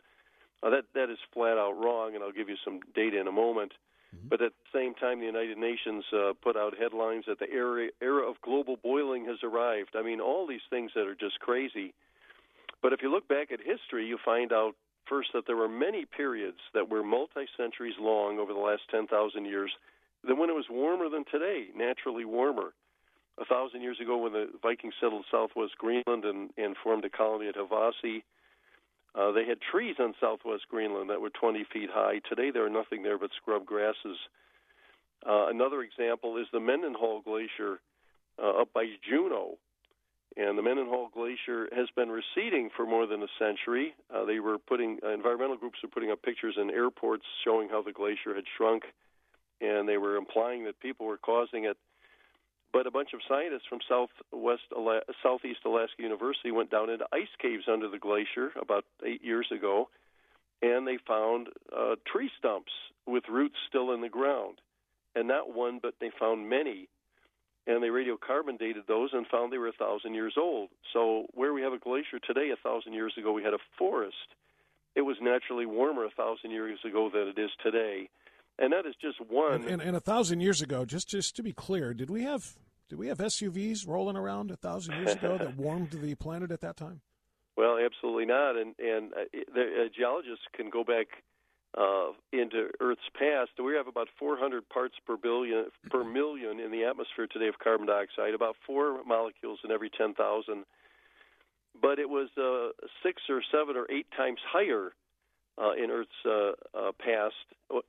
Uh, 0.62 0.70
that 0.70 0.86
that 0.94 1.10
is 1.10 1.18
flat 1.34 1.58
out 1.58 1.80
wrong, 1.80 2.16
and 2.16 2.24
I'll 2.24 2.32
give 2.32 2.50
you 2.50 2.58
some 2.63 2.82
data 2.94 3.20
in 3.20 3.28
a 3.28 3.32
moment. 3.32 3.74
But 4.28 4.42
at 4.42 4.54
the 4.54 4.78
same 4.78 4.96
time, 4.96 5.20
the 5.20 5.28
United 5.28 5.58
Nations 5.58 6.04
uh, 6.12 6.34
put 6.42 6.58
out 6.58 6.75
headlines 6.78 7.25
that 7.28 7.39
the 7.39 7.50
era, 7.50 7.89
era 8.01 8.28
of 8.28 8.42
global 8.42 8.75
boiling 8.75 9.25
has 9.25 9.38
arrived. 9.44 9.92
I 9.96 10.01
mean, 10.01 10.20
all 10.20 10.48
these 10.48 10.66
things 10.70 10.92
that 10.96 11.06
are 11.06 11.16
just 11.16 11.39
crazy. 11.39 11.94
But 12.82 12.94
if 12.94 13.01
you 13.04 13.12
look 13.12 13.28
back 13.28 13.51
at 13.51 13.60
history, 13.60 14.08
you 14.08 14.18
find 14.24 14.51
out 14.51 14.74
first 15.08 15.30
that 15.34 15.46
there 15.46 15.56
were 15.56 15.70
many 15.70 16.06
periods 16.06 16.58
that 16.74 16.89
were 16.89 17.04
multi 17.04 17.46
centuries 17.56 17.96
long 18.00 18.39
over 18.39 18.54
the 18.54 18.60
last 18.60 18.84
10,000 18.89 19.46
years 19.46 19.72
than 20.28 20.38
when 20.38 20.50
it 20.50 20.56
was 20.56 20.66
warmer 20.70 21.10
than 21.10 21.25
today, 21.25 21.68
naturally 21.75 22.25
warmer. 22.25 22.74
A 23.39 23.46
thousand 23.46 23.82
years 23.82 24.00
ago, 24.01 24.18
when 24.18 24.34
the 24.34 24.50
Vikings 24.62 24.96
settled 25.00 25.25
southwest 25.32 25.78
Greenland 25.78 26.25
and, 26.25 26.50
and 26.58 26.75
formed 26.84 27.06
a 27.06 27.10
colony 27.10 27.48
at 27.48 27.56
Havasi, 27.56 28.24
uh, 29.16 29.32
they 29.32 29.46
had 29.46 29.60
trees 29.72 29.96
on 30.00 30.13
southwest 30.22 30.63
Greenland 30.70 31.10
that 31.10 31.22
were 31.22 31.30
20 31.30 31.66
feet 31.74 31.89
high. 31.92 32.20
Today, 32.30 32.51
there 32.51 32.66
are 32.66 32.70
nothing 32.70 33.04
there 33.04 33.18
but 33.18 33.32
scrub 33.42 33.66
grasses. 33.66 34.18
Uh, 35.25 35.48
another 35.48 35.82
example 35.82 36.38
is 36.38 36.48
the 36.54 36.60
Mendenhall 36.60 37.22
Glacier 37.22 37.80
uh, 38.42 38.62
up 38.62 38.74
by 38.74 38.86
Juneau. 39.08 39.58
And 40.38 40.58
the 40.58 40.62
Mendenhall 40.62 41.10
Glacier 41.13 41.68
has 41.75 41.88
been 41.96 42.10
receding 42.10 42.70
for 42.75 42.86
more 42.86 43.08
than 43.08 43.24
a 43.24 43.28
century. 43.39 43.96
Uh, 44.13 44.25
they 44.25 44.39
were 44.39 44.58
putting 44.58 45.00
uh, 45.04 45.10
environmental 45.10 45.58
groups 45.58 45.80
were 45.82 45.89
putting 45.89 46.12
up 46.12 46.22
pictures 46.22 46.56
in 46.56 46.70
airports 46.70 47.25
showing 47.44 47.68
how 47.68 47.82
the 47.82 47.92
glacier 47.92 48.36
had 48.36 48.46
shrunk, 48.56 48.84
and 49.60 49.89
they 49.89 49.98
were 49.98 50.16
implying 50.16 50.66
that 50.66 50.80
people 50.80 51.08
were 51.08 51.18
causing 51.18 51.66
it. 51.66 51.78
But 52.72 52.86
a 52.86 52.92
bunch 52.92 53.10
of 53.14 53.22
scientists 53.28 53.66
from 53.68 53.80
Southwest 53.88 54.62
Ala- 54.76 55.02
Southeast 55.24 55.62
Alaska 55.66 56.04
University 56.04 56.52
went 56.52 56.70
down 56.70 56.90
into 56.90 57.06
ice 57.12 57.34
caves 57.42 57.64
under 57.68 57.90
the 57.90 57.98
glacier 57.98 58.52
about 58.62 58.86
eight 59.04 59.24
years 59.24 59.48
ago, 59.52 59.90
and 60.62 60.88
they 60.88 60.98
found 61.08 61.48
uh, 61.76 61.96
tree 62.06 62.30
stumps 62.38 62.72
with 63.08 63.24
roots 63.30 63.56
still 63.68 63.92
in 63.94 64.02
the 64.02 64.10
ground. 64.10 64.60
And 65.16 65.28
not 65.28 65.54
one, 65.54 65.80
but 65.82 65.96
they 66.00 66.12
found 66.20 66.48
many. 66.48 66.88
And 67.66 67.82
they 67.82 67.88
radiocarbon 67.88 68.60
dated 68.60 68.84
those 68.88 69.10
and 69.14 69.26
found 69.28 69.52
they 69.52 69.58
were 69.58 69.68
a 69.68 69.74
thousand 69.74 70.14
years 70.14 70.36
old. 70.38 70.70
So 70.94 71.26
where 71.34 71.54
we 71.54 71.62
have 71.62 71.74
a 71.74 71.80
glacier 71.80 72.20
today, 72.26 72.52
a 72.52 72.68
thousand 72.68 72.94
years 72.94 73.14
ago, 73.18 73.32
we 73.32 73.44
had 73.44 73.54
a 73.54 73.66
forest. 73.78 74.16
It 74.96 75.02
was 75.02 75.18
naturally 75.22 75.66
warmer 75.66 76.06
a 76.06 76.10
thousand 76.12 76.52
years 76.52 76.80
ago 76.86 77.10
than 77.12 77.28
it 77.28 77.40
is 77.40 77.52
today. 77.64 78.10
And 78.60 78.74
that 78.74 78.86
is 78.86 78.94
just 79.01 79.20
one. 79.30 79.54
And, 79.54 79.66
and, 79.66 79.82
and 79.82 79.96
a 79.96 80.01
thousand 80.01 80.42
years 80.42 80.62
ago, 80.62 80.84
just 80.84 81.08
just 81.08 81.36
to 81.38 81.44
be 81.44 81.54
clear, 81.54 81.94
did 81.94 82.10
we 82.10 82.24
have 82.24 82.58
did 82.89 83.00
we 83.00 83.08
have 83.08 83.20
SUVs 83.20 83.88
rolling 83.88 84.18
around 84.18 84.51
a 84.51 84.58
thousand 84.58 84.96
years 84.96 85.13
ago 85.13 85.38
that 85.38 85.56
warmed 85.58 85.92
the 85.92 86.16
planet 86.16 86.51
at 86.51 86.60
that 86.62 86.75
time? 86.75 87.01
Well, 87.56 87.78
absolutely 87.78 88.25
not. 88.25 88.58
And 88.58 88.75
and 88.78 89.13
uh, 89.13 89.25
the 89.54 89.62
uh, 89.62 89.89
geologists 89.96 90.46
can 90.54 90.70
go 90.70 90.84
back 90.84 91.08
uh, 91.78 92.12
into 92.34 92.70
Earth's 92.82 93.10
past. 93.18 93.51
We 93.63 93.75
have 93.75 93.88
about 93.88 94.08
400 94.18 94.68
parts 94.68 94.96
per 95.06 95.16
billion 95.16 95.66
per 95.89 96.04
million 96.04 96.60
in 96.60 96.72
the 96.72 96.84
atmosphere 96.84 97.28
today 97.32 97.48
of 97.48 97.60
carbon 97.60 97.88
dioxide, 97.88 98.34
about 98.34 98.56
four 98.66 99.04
molecules 99.06 99.60
in 99.63 99.72
every 99.72 99.89
10,000. 99.89 100.66
But 101.82 102.00
it 102.00 102.10
was 102.10 102.30
uh, 102.38 102.75
six 103.04 103.22
or 103.30 103.42
seven 103.51 103.78
or 103.78 103.86
eight 103.89 104.08
times 104.18 104.39
higher 104.46 104.92
uh, 105.62 105.74
in 105.74 105.92
Earth's 105.92 106.12
uh, 106.25 106.51
uh, 106.78 106.92
past, 107.00 107.36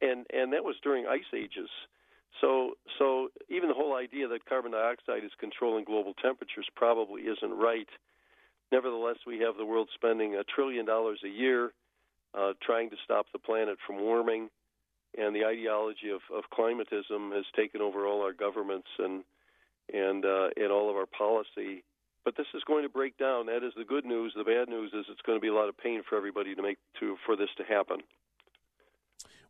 and 0.00 0.27
and 0.33 0.53
that 0.53 0.65
was 0.65 0.77
during 0.83 1.07
ice 1.07 1.31
ages. 1.35 1.71
So, 2.41 2.77
so 2.99 3.29
even 3.49 3.69
the 3.69 3.75
whole 3.75 3.95
idea 3.95 4.29
that 4.29 4.47
carbon 4.47 4.73
dioxide 4.73 5.25
is 5.25 5.33
controlling 5.39 5.85
global 5.85 6.15
temperatures 6.15 6.67
probably 6.75 7.23
isn't 7.23 7.53
right. 7.53 7.89
Nevertheless, 8.73 9.17
we 9.27 9.41
have 9.41 9.57
the 9.57 9.65
world 9.65 9.89
spending 9.95 10.37
a 10.37 10.45
trillion 10.45 10.87
dollars 10.87 11.21
a 11.25 11.29
year 11.29 11.73
uh, 12.35 12.53
trying 12.62 12.91
to 12.91 12.97
stop 13.05 13.27
the 13.33 13.39
planet 13.39 13.79
from 13.87 14.00
warming, 14.00 14.49
and 15.19 15.35
the 15.35 15.45
ideology 15.45 16.11
of, 16.11 16.21
of 16.35 16.45
climatism 16.57 17.35
has 17.35 17.45
taken 17.57 17.81
over 17.81 18.07
all 18.07 18.23
our 18.23 18.33
governments 18.33 18.89
and 18.99 19.25
and 19.93 20.25
uh, 20.25 20.49
and 20.57 20.71
all 20.71 20.89
of 20.89 20.97
our 20.97 21.07
policy. 21.07 21.83
But 22.25 22.37
this 22.37 22.47
is 22.55 22.62
going 22.67 22.83
to 22.83 22.89
break 22.89 23.17
down. 23.17 23.47
That 23.47 23.65
is 23.65 23.73
the 23.77 23.85
good 23.85 24.05
news. 24.05 24.35
The 24.37 24.45
bad 24.45 24.69
news 24.69 24.93
is 24.93 25.07
it's 25.11 25.23
going 25.23 25.39
to 25.39 25.41
be 25.41 25.49
a 25.49 25.55
lot 25.55 25.69
of 25.69 25.77
pain 25.79 26.03
for 26.09 26.17
everybody 26.17 26.55
to 26.55 26.62
make 26.62 26.79
to 27.00 27.17
for 27.27 27.37
this 27.37 27.49
to 27.57 27.65
happen. 27.65 28.03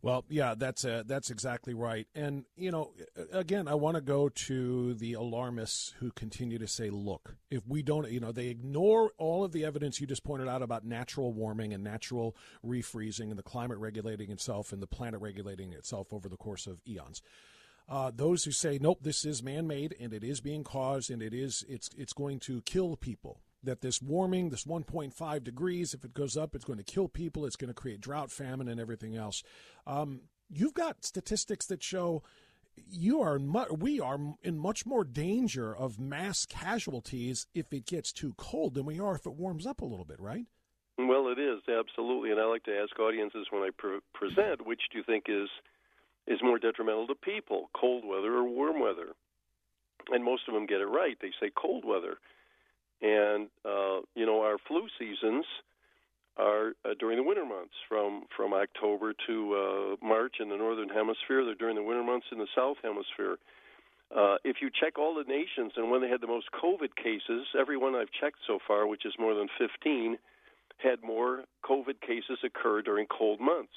Well, 0.03 0.25
yeah, 0.29 0.55
that's 0.57 0.83
uh, 0.83 1.03
that's 1.05 1.29
exactly 1.29 1.75
right. 1.75 2.07
And 2.15 2.45
you 2.55 2.71
know, 2.71 2.91
again, 3.31 3.67
I 3.67 3.75
want 3.75 3.95
to 3.95 4.01
go 4.01 4.29
to 4.29 4.95
the 4.95 5.13
alarmists 5.13 5.93
who 5.99 6.11
continue 6.11 6.57
to 6.57 6.67
say, 6.67 6.89
"Look, 6.89 7.35
if 7.51 7.67
we 7.67 7.83
don't, 7.83 8.09
you 8.09 8.19
know, 8.19 8.31
they 8.31 8.47
ignore 8.47 9.11
all 9.19 9.43
of 9.43 9.51
the 9.51 9.63
evidence 9.63 10.01
you 10.01 10.07
just 10.07 10.23
pointed 10.23 10.47
out 10.47 10.63
about 10.63 10.83
natural 10.83 11.33
warming 11.33 11.71
and 11.71 11.83
natural 11.83 12.35
refreezing 12.65 13.29
and 13.29 13.37
the 13.37 13.43
climate 13.43 13.77
regulating 13.77 14.31
itself 14.31 14.73
and 14.73 14.81
the 14.81 14.87
planet 14.87 15.21
regulating 15.21 15.71
itself 15.73 16.11
over 16.11 16.27
the 16.27 16.37
course 16.37 16.65
of 16.65 16.81
eons." 16.87 17.21
Uh, 17.91 18.09
those 18.15 18.45
who 18.45 18.51
say, 18.51 18.79
"Nope, 18.81 18.99
this 19.01 19.25
is 19.25 19.43
man-made 19.43 19.95
and 19.99 20.13
it 20.13 20.23
is 20.23 20.39
being 20.39 20.63
caused 20.63 21.11
and 21.11 21.21
it 21.21 21.33
is 21.33 21.65
it's 21.67 21.89
it's 21.97 22.13
going 22.13 22.39
to 22.41 22.61
kill 22.61 22.95
people." 22.95 23.41
that 23.63 23.81
this 23.81 24.01
warming, 24.01 24.49
this 24.49 24.65
1.5 24.65 25.43
degrees, 25.43 25.93
if 25.93 26.03
it 26.03 26.15
goes 26.15 26.35
up, 26.35 26.55
it's 26.55 26.65
going 26.65 26.79
to 26.79 26.83
kill 26.83 27.07
people, 27.07 27.45
it's 27.45 27.55
going 27.55 27.67
to 27.67 27.79
create 27.79 28.01
drought, 28.01 28.31
famine, 28.31 28.67
and 28.67 28.79
everything 28.79 29.15
else. 29.15 29.43
Um, 29.85 30.21
you've 30.49 30.73
got 30.73 31.05
statistics 31.05 31.67
that 31.67 31.83
show 31.83 32.23
you 32.89 33.21
are 33.21 33.37
mu- 33.37 33.73
we 33.77 33.99
are 33.99 34.17
in 34.41 34.57
much 34.57 34.85
more 34.85 35.03
danger 35.03 35.75
of 35.75 35.99
mass 35.99 36.45
casualties 36.45 37.47
if 37.53 37.73
it 37.73 37.85
gets 37.85 38.11
too 38.11 38.33
cold 38.37 38.73
than 38.73 38.85
we 38.85 38.99
are 38.99 39.15
if 39.15 39.25
it 39.25 39.33
warms 39.33 39.67
up 39.67 39.81
a 39.81 39.85
little 39.85 40.05
bit, 40.05 40.19
right? 40.19 40.45
Well, 40.97 41.27
it 41.27 41.39
is 41.39 41.61
absolutely, 41.67 42.31
and 42.31 42.39
I 42.39 42.45
like 42.45 42.63
to 42.63 42.77
ask 42.77 42.97
audiences 42.99 43.47
when 43.49 43.63
I 43.63 43.69
pre- 43.77 43.99
present, 44.13 44.65
which 44.65 44.81
do 44.91 44.97
you 44.97 45.03
think 45.03 45.25
is 45.27 45.49
is 46.31 46.39
more 46.41 46.59
detrimental 46.59 47.07
to 47.07 47.15
people, 47.15 47.69
cold 47.79 48.05
weather 48.05 48.33
or 48.33 48.43
warm 48.43 48.79
weather? 48.79 49.09
And 50.09 50.23
most 50.23 50.43
of 50.47 50.53
them 50.53 50.65
get 50.65 50.81
it 50.81 50.85
right. 50.85 51.17
They 51.21 51.31
say 51.39 51.51
cold 51.55 51.83
weather. 51.85 52.17
And 53.01 53.49
uh, 53.65 54.01
you 54.15 54.25
know, 54.25 54.41
our 54.41 54.57
flu 54.67 54.87
seasons 54.97 55.45
are 56.37 56.73
uh, 56.85 56.93
during 56.99 57.17
the 57.17 57.23
winter 57.23 57.45
months, 57.45 57.73
from 57.89 58.23
from 58.35 58.53
October 58.53 59.13
to 59.27 59.97
uh, 60.01 60.05
March 60.05 60.35
in 60.39 60.49
the 60.49 60.57
northern 60.57 60.89
hemisphere. 60.89 61.43
They're 61.43 61.55
during 61.55 61.75
the 61.75 61.83
winter 61.83 62.03
months 62.03 62.27
in 62.31 62.37
the 62.37 62.47
south 62.55 62.77
hemisphere. 62.81 63.37
Uh, 64.15 64.35
if 64.43 64.57
you 64.61 64.69
check 64.69 64.99
all 64.99 65.15
the 65.15 65.23
nations 65.23 65.71
and 65.77 65.89
when 65.89 66.01
they 66.01 66.09
had 66.09 66.19
the 66.19 66.27
most 66.27 66.47
COVID 66.51 66.95
cases, 67.01 67.47
every 67.57 67.77
one 67.77 67.95
I've 67.95 68.11
checked 68.11 68.39
so 68.45 68.59
far, 68.67 68.85
which 68.85 69.05
is 69.05 69.13
more 69.17 69.33
than 69.33 69.47
15, 69.57 70.17
had 70.83 71.01
more 71.01 71.45
COVID 71.63 72.01
cases 72.01 72.39
occur 72.43 72.81
during 72.81 73.07
cold 73.07 73.39
months. 73.39 73.71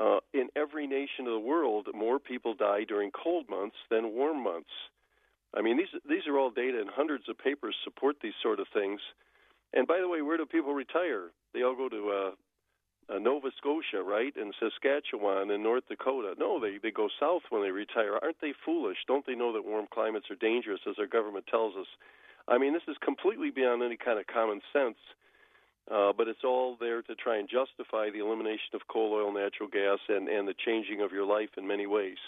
Uh, 0.00 0.20
in 0.32 0.48
every 0.56 0.86
nation 0.86 1.26
of 1.26 1.32
the 1.34 1.38
world, 1.38 1.86
more 1.94 2.18
people 2.18 2.54
die 2.54 2.84
during 2.88 3.10
cold 3.10 3.46
months 3.50 3.76
than 3.90 4.14
warm 4.14 4.42
months. 4.42 4.70
I 5.52 5.60
mean, 5.60 5.76
these 5.76 5.92
these 6.08 6.26
are 6.26 6.38
all 6.38 6.50
data, 6.50 6.80
and 6.80 6.88
hundreds 6.88 7.28
of 7.28 7.36
papers 7.36 7.76
support 7.84 8.16
these 8.22 8.38
sort 8.42 8.60
of 8.60 8.66
things. 8.72 9.00
And 9.74 9.86
by 9.86 9.98
the 10.00 10.08
way, 10.08 10.22
where 10.22 10.38
do 10.38 10.46
people 10.46 10.72
retire? 10.72 11.30
They 11.52 11.62
all 11.62 11.76
go 11.76 11.88
to 11.88 12.10
uh, 12.10 13.14
uh, 13.14 13.18
Nova 13.18 13.50
Scotia, 13.58 14.02
right, 14.02 14.34
and 14.36 14.54
Saskatchewan 14.58 15.50
and 15.50 15.62
North 15.62 15.84
Dakota. 15.88 16.34
No, 16.38 16.60
they 16.60 16.78
they 16.82 16.90
go 16.90 17.08
south 17.18 17.42
when 17.50 17.62
they 17.62 17.70
retire. 17.70 18.18
Aren't 18.22 18.40
they 18.40 18.54
foolish? 18.64 18.98
Don't 19.06 19.26
they 19.26 19.34
know 19.34 19.52
that 19.52 19.64
warm 19.64 19.86
climates 19.92 20.30
are 20.30 20.36
dangerous, 20.36 20.80
as 20.88 20.98
our 20.98 21.06
government 21.06 21.46
tells 21.46 21.76
us? 21.76 21.86
I 22.48 22.56
mean, 22.56 22.72
this 22.72 22.88
is 22.88 22.96
completely 23.04 23.50
beyond 23.50 23.82
any 23.82 23.96
kind 23.96 24.18
of 24.18 24.26
common 24.26 24.60
sense. 24.72 24.96
Uh, 24.96 25.18
but 25.90 26.28
it's 26.28 26.44
all 26.44 26.76
there 26.78 27.02
to 27.02 27.14
try 27.14 27.38
and 27.38 27.48
justify 27.48 28.10
the 28.10 28.24
elimination 28.24 28.74
of 28.74 28.82
coal, 28.88 29.12
oil, 29.12 29.32
natural 29.32 29.68
gas, 29.68 29.98
and, 30.08 30.28
and 30.28 30.46
the 30.46 30.54
changing 30.64 31.00
of 31.00 31.12
your 31.12 31.26
life 31.26 31.50
in 31.56 31.66
many 31.66 31.86
ways. 31.86 32.18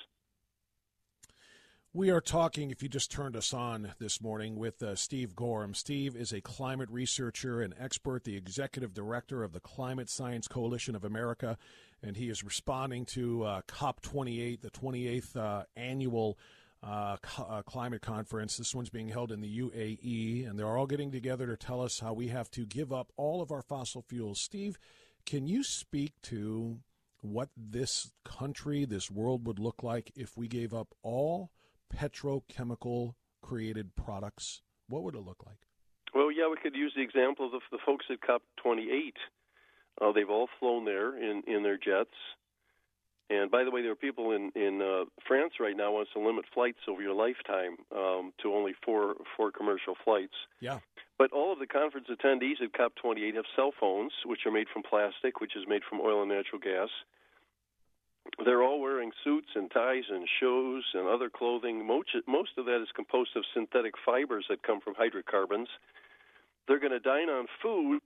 We 1.95 2.09
are 2.09 2.23
talking, 2.23 2.71
if 2.71 2.83
you 2.83 2.89
just 2.89 3.11
turned 3.11 3.37
us 3.37 3.53
on 3.53 3.93
this 3.99 4.23
morning, 4.23 4.57
with 4.57 4.83
uh, 4.83 4.95
Steve 4.95 5.37
Goreham. 5.37 5.77
Steve 5.77 6.17
is 6.17 6.33
a 6.33 6.41
climate 6.41 6.89
researcher 6.91 7.61
and 7.61 7.75
expert, 7.79 8.25
the 8.25 8.35
executive 8.35 8.95
director 8.95 9.43
of 9.43 9.53
the 9.53 9.61
Climate 9.61 10.09
Science 10.09 10.49
Coalition 10.49 10.97
of 10.97 11.05
America, 11.05 11.59
and 12.03 12.17
he 12.17 12.31
is 12.31 12.43
responding 12.43 13.05
to 13.05 13.43
uh, 13.43 13.61
COP28, 13.69 14.63
the 14.63 14.71
28th 14.71 15.37
uh, 15.37 15.65
annual 15.77 16.39
uh, 16.83 17.17
uh, 17.39 17.63
climate 17.63 18.03
conference. 18.03 18.57
This 18.57 18.75
one's 18.75 18.91
being 18.91 19.09
held 19.09 19.31
in 19.33 19.41
the 19.41 19.61
UAE, 19.61 20.49
and 20.49 20.59
they're 20.59 20.77
all 20.77 20.87
getting 20.87 21.13
together 21.13 21.47
to 21.47 21.57
tell 21.57 21.81
us 21.81 22.01
how 22.01 22.13
we 22.13 22.29
have 22.29 22.51
to 22.53 22.67
give 22.67 22.93
up 22.93 23.13
all 23.17 23.41
of 23.41 23.51
our 23.51 23.63
fossil 23.63 24.03
fuels. 24.03 24.41
Steve, 24.41 24.79
can 25.25 25.47
you 25.47 25.63
speak 25.63 26.13
to 26.23 26.81
what 27.21 27.51
this 27.57 28.11
country, 28.25 28.85
this 28.85 29.11
world 29.11 29.47
would 29.47 29.59
look 29.59 29.83
like 29.83 30.11
if 30.17 30.37
we 30.37 30.49
gave 30.49 30.75
up 30.75 30.95
all? 31.03 31.51
petrochemical 31.93 33.15
created 33.43 33.95
products, 33.95 34.63
what 34.89 35.03
would 35.03 35.15
it 35.15 35.21
look 35.21 35.45
like? 35.47 35.67
Well, 36.15 36.31
yeah, 36.31 36.49
we 36.51 36.57
could 36.63 36.77
use 36.77 36.93
the 36.97 37.03
example 37.03 37.47
of 37.47 37.53
the, 37.53 37.61
the 37.71 37.79
folks 37.85 38.07
at 38.11 38.21
COP28. 38.21 39.13
Uh, 40.01 40.13
they've 40.13 40.29
all 40.29 40.49
flown 40.59 40.85
there 40.85 41.17
in, 41.17 41.43
in 41.47 41.63
their 41.63 41.77
jets. 41.77 42.15
And 43.33 43.51
by 43.51 43.65
the 43.65 43.71
way, 43.71 43.81
there 43.81 43.93
are 43.93 43.97
people 44.09 44.33
in 44.33 44.53
in 44.55 44.83
uh, 44.83 45.05
France 45.27 45.55
right 45.59 45.77
now 45.77 45.93
wants 45.93 46.13
to 46.13 46.21
limit 46.21 46.45
flights 46.53 46.81
over 46.87 47.01
your 47.01 47.15
lifetime 47.15 47.77
um, 47.97 48.33
to 48.43 48.53
only 48.53 48.75
four 48.85 49.15
four 49.37 49.51
commercial 49.51 49.95
flights. 50.05 50.35
Yeah. 50.61 50.81
But 51.19 51.33
all 51.33 51.53
of 51.53 51.59
the 51.59 51.67
conference 51.67 52.09
attendees 52.11 52.61
at 52.61 52.73
COP28 52.73 53.35
have 53.37 53.45
cell 53.55 53.73
phones, 53.79 54.13
which 54.27 54.41
are 54.45 54.51
made 54.51 54.67
from 54.73 54.83
plastic, 54.83 55.41
which 55.41 55.57
is 55.57 55.65
made 55.69 55.83
from 55.89 56.01
oil 56.01 56.21
and 56.23 56.31
natural 56.31 56.61
gas 56.61 56.91
they're 58.45 58.63
all 58.63 58.81
wearing 58.81 59.13
suits 59.25 59.49
and 59.55 59.71
ties 59.71 60.05
and 60.11 60.27
shoes 60.41 60.85
and 60.95 61.09
other 61.09 61.29
clothing. 61.29 61.87
Most, 61.87 62.11
most 62.27 62.51
of 62.57 62.67
that 62.67 62.81
is 62.81 62.89
composed 62.95 63.37
of 63.37 63.45
synthetic 63.53 63.95
fibers 64.05 64.47
that 64.49 64.63
come 64.63 64.81
from 64.81 64.95
hydrocarbons. 64.95 65.69
They're 66.67 66.81
going 66.81 66.93
to 66.93 67.01
dine 67.01 67.29
on 67.29 67.47
food 67.63 68.01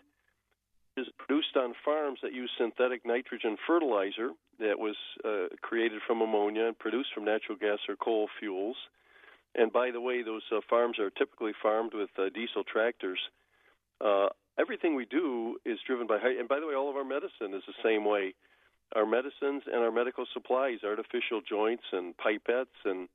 is 0.96 1.06
produced 1.18 1.56
on 1.56 1.74
farms 1.84 2.20
that 2.22 2.32
use 2.32 2.50
synthetic 2.58 3.04
nitrogen 3.04 3.56
fertilizer 3.66 4.30
that 4.58 4.78
was 4.78 4.96
uh, 5.24 5.54
created 5.62 6.00
from 6.06 6.22
ammonia 6.22 6.66
and 6.66 6.78
produced 6.78 7.10
from 7.14 7.24
natural 7.24 7.58
gas 7.58 7.78
or 7.88 7.96
coal 7.96 8.28
fuels. 8.38 8.76
And 9.54 9.72
by 9.72 9.90
the 9.90 10.00
way, 10.00 10.22
those 10.22 10.42
uh, 10.52 10.60
farms 10.68 10.98
are 10.98 11.10
typically 11.10 11.52
farmed 11.62 11.92
with 11.94 12.10
uh, 12.18 12.28
diesel 12.34 12.64
tractors. 12.64 13.18
Uh, 14.00 14.28
everything 14.58 14.94
we 14.94 15.06
do 15.06 15.56
is 15.64 15.78
driven 15.86 16.06
by, 16.06 16.16
and 16.16 16.48
by 16.48 16.60
the 16.60 16.66
way, 16.66 16.74
all 16.74 16.90
of 16.90 16.96
our 16.96 17.04
medicine 17.04 17.54
is 17.54 17.62
the 17.66 17.80
same 17.82 18.04
way 18.04 18.34
our 18.94 19.06
medicines 19.06 19.64
and 19.66 19.82
our 19.82 19.90
medical 19.90 20.26
supplies, 20.32 20.78
artificial 20.84 21.40
joints 21.40 21.82
and 21.92 22.14
pipettes 22.16 22.78
and 22.84 23.08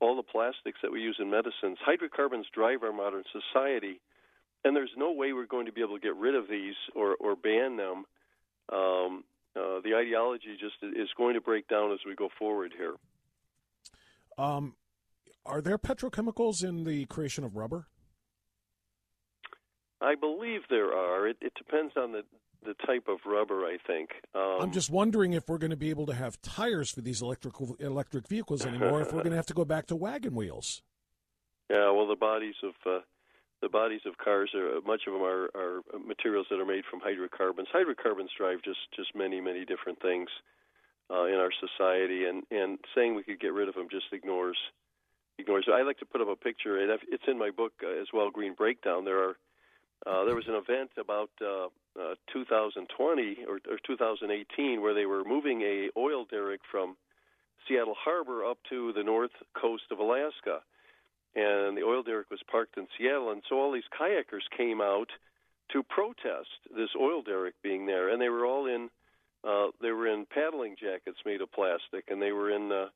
all 0.00 0.16
the 0.16 0.22
plastics 0.22 0.80
that 0.82 0.90
we 0.90 1.00
use 1.00 1.16
in 1.20 1.30
medicines. 1.30 1.78
Hydrocarbons 1.80 2.46
drive 2.52 2.82
our 2.82 2.92
modern 2.92 3.22
society, 3.30 4.00
and 4.64 4.76
there's 4.76 4.90
no 4.96 5.12
way 5.12 5.32
we're 5.32 5.46
going 5.46 5.66
to 5.66 5.72
be 5.72 5.80
able 5.80 5.96
to 5.96 6.00
get 6.00 6.16
rid 6.16 6.34
of 6.34 6.48
these 6.48 6.74
or, 6.94 7.16
or 7.16 7.36
ban 7.36 7.76
them. 7.76 8.04
Um, 8.72 9.24
uh, 9.54 9.80
the 9.84 9.94
ideology 9.94 10.56
just 10.58 10.76
is 10.82 11.08
going 11.16 11.34
to 11.34 11.40
break 11.40 11.68
down 11.68 11.92
as 11.92 11.98
we 12.06 12.14
go 12.14 12.28
forward 12.38 12.72
here. 12.76 12.94
Um, 14.38 14.74
are 15.44 15.60
there 15.60 15.78
petrochemicals 15.78 16.64
in 16.64 16.84
the 16.84 17.04
creation 17.06 17.44
of 17.44 17.56
rubber? 17.56 17.86
I 20.00 20.14
believe 20.14 20.62
there 20.70 20.92
are. 20.92 21.28
It, 21.28 21.36
it 21.40 21.52
depends 21.54 21.92
on 21.96 22.12
the 22.12 22.22
the 22.64 22.74
type 22.86 23.08
of 23.08 23.18
rubber. 23.26 23.64
I 23.64 23.76
think. 23.86 24.10
Um, 24.34 24.58
I'm 24.60 24.72
just 24.72 24.90
wondering 24.90 25.32
if 25.32 25.48
we're 25.48 25.58
going 25.58 25.70
to 25.70 25.76
be 25.76 25.90
able 25.90 26.06
to 26.06 26.14
have 26.14 26.40
tires 26.42 26.90
for 26.90 27.00
these 27.02 27.20
electrical 27.20 27.76
electric 27.78 28.26
vehicles 28.28 28.64
anymore. 28.64 29.02
if 29.02 29.12
we're 29.12 29.22
going 29.24 29.30
to 29.30 29.36
have 29.36 29.46
to 29.46 29.54
go 29.54 29.64
back 29.64 29.86
to 29.88 29.96
wagon 29.96 30.34
wheels. 30.34 30.82
Yeah, 31.70 31.90
well, 31.92 32.06
the 32.06 32.16
bodies 32.16 32.54
of 32.62 32.74
uh, 32.86 33.00
the 33.62 33.68
bodies 33.68 34.00
of 34.04 34.18
cars 34.18 34.50
are 34.54 34.80
much 34.84 35.02
of 35.06 35.14
them 35.14 35.22
are, 35.22 35.48
are 35.54 35.80
materials 36.04 36.46
that 36.50 36.60
are 36.60 36.66
made 36.66 36.84
from 36.90 37.00
hydrocarbons. 37.00 37.68
Hydrocarbons 37.72 38.30
drive 38.36 38.58
just 38.62 38.80
just 38.94 39.14
many 39.14 39.40
many 39.40 39.64
different 39.64 40.02
things 40.02 40.28
uh, 41.10 41.24
in 41.24 41.36
our 41.36 41.52
society, 41.52 42.26
and 42.26 42.42
and 42.50 42.78
saying 42.94 43.14
we 43.14 43.22
could 43.22 43.40
get 43.40 43.54
rid 43.54 43.68
of 43.68 43.74
them 43.74 43.86
just 43.90 44.06
ignores 44.12 44.58
ignores. 45.38 45.66
I 45.72 45.82
like 45.82 45.98
to 45.98 46.06
put 46.06 46.20
up 46.20 46.28
a 46.28 46.36
picture, 46.36 46.78
and 46.78 46.90
it's 47.08 47.24
in 47.26 47.38
my 47.38 47.50
book 47.50 47.72
uh, 47.82 48.00
as 48.00 48.08
well. 48.12 48.30
Green 48.30 48.54
Breakdown. 48.54 49.04
There 49.04 49.30
are 49.30 49.36
uh, 50.04 50.24
there 50.24 50.34
was 50.34 50.48
an 50.48 50.54
event 50.54 50.90
about 50.98 51.30
uh, 51.40 51.66
uh, 51.98 52.14
2020 52.32 53.44
or, 53.48 53.60
or 53.70 53.78
2018 53.86 54.82
where 54.82 54.94
they 54.94 55.06
were 55.06 55.22
moving 55.24 55.62
a 55.62 55.90
oil 55.96 56.24
derrick 56.28 56.60
from 56.68 56.96
Seattle 57.68 57.94
Harbor 57.96 58.44
up 58.44 58.58
to 58.70 58.92
the 58.92 59.04
north 59.04 59.30
coast 59.54 59.84
of 59.92 60.00
Alaska 60.00 60.62
and 61.34 61.76
the 61.76 61.82
oil 61.82 62.02
derrick 62.02 62.30
was 62.30 62.40
parked 62.50 62.76
in 62.76 62.86
Seattle, 62.96 63.30
and 63.30 63.42
so 63.48 63.56
all 63.56 63.72
these 63.72 63.88
kayakers 63.98 64.44
came 64.56 64.80
out 64.80 65.08
to 65.72 65.82
protest 65.82 66.48
this 66.76 66.90
oil 66.98 67.22
derrick 67.22 67.54
being 67.62 67.86
there, 67.86 68.08
and 68.10 68.20
they 68.20 68.28
were 68.28 68.44
all 68.44 68.66
in 68.66 68.90
uh, 69.44 69.68
they 69.80 69.90
were 69.90 70.06
in 70.06 70.26
paddling 70.26 70.76
jackets 70.78 71.18
made 71.26 71.40
of 71.40 71.50
plastic, 71.50 72.04
and 72.08 72.22
they 72.22 72.32
were 72.32 72.50
in 72.50 72.70
uh, 72.70 72.86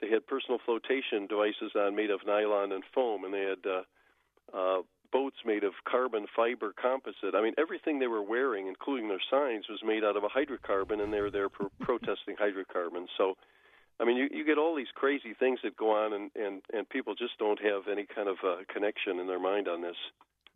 they 0.00 0.08
had 0.08 0.26
personal 0.26 0.60
flotation 0.64 1.26
devices 1.26 1.72
on 1.74 1.96
made 1.96 2.10
of 2.10 2.20
nylon 2.26 2.72
and 2.72 2.84
foam, 2.94 3.24
and 3.24 3.32
they 3.32 3.42
had 3.42 3.64
uh, 3.66 4.56
uh, 4.56 4.82
boats 5.10 5.36
made 5.44 5.64
of 5.64 5.72
carbon 5.88 6.26
fiber 6.34 6.74
composite. 6.80 7.34
I 7.34 7.42
mean, 7.42 7.54
everything 7.58 7.98
they 7.98 8.06
were 8.06 8.22
wearing, 8.22 8.68
including 8.68 9.08
their 9.08 9.22
signs, 9.30 9.64
was 9.68 9.80
made 9.84 10.04
out 10.04 10.16
of 10.16 10.24
a 10.24 10.28
hydrocarbon, 10.28 11.02
and 11.02 11.12
they 11.12 11.20
were 11.20 11.30
there 11.30 11.48
pro- 11.48 11.70
protesting 11.80 12.36
hydrocarbons. 12.38 13.08
So 13.16 13.36
I 13.98 14.04
mean, 14.04 14.16
you, 14.16 14.28
you 14.30 14.44
get 14.44 14.58
all 14.58 14.74
these 14.76 14.92
crazy 14.94 15.34
things 15.38 15.60
that 15.64 15.76
go 15.76 15.90
on, 15.90 16.12
and, 16.12 16.30
and, 16.34 16.62
and 16.72 16.88
people 16.88 17.14
just 17.14 17.38
don't 17.38 17.60
have 17.62 17.88
any 17.90 18.06
kind 18.06 18.28
of 18.28 18.36
uh, 18.44 18.56
connection 18.72 19.18
in 19.18 19.26
their 19.26 19.40
mind 19.40 19.68
on 19.68 19.80
this. 19.82 19.96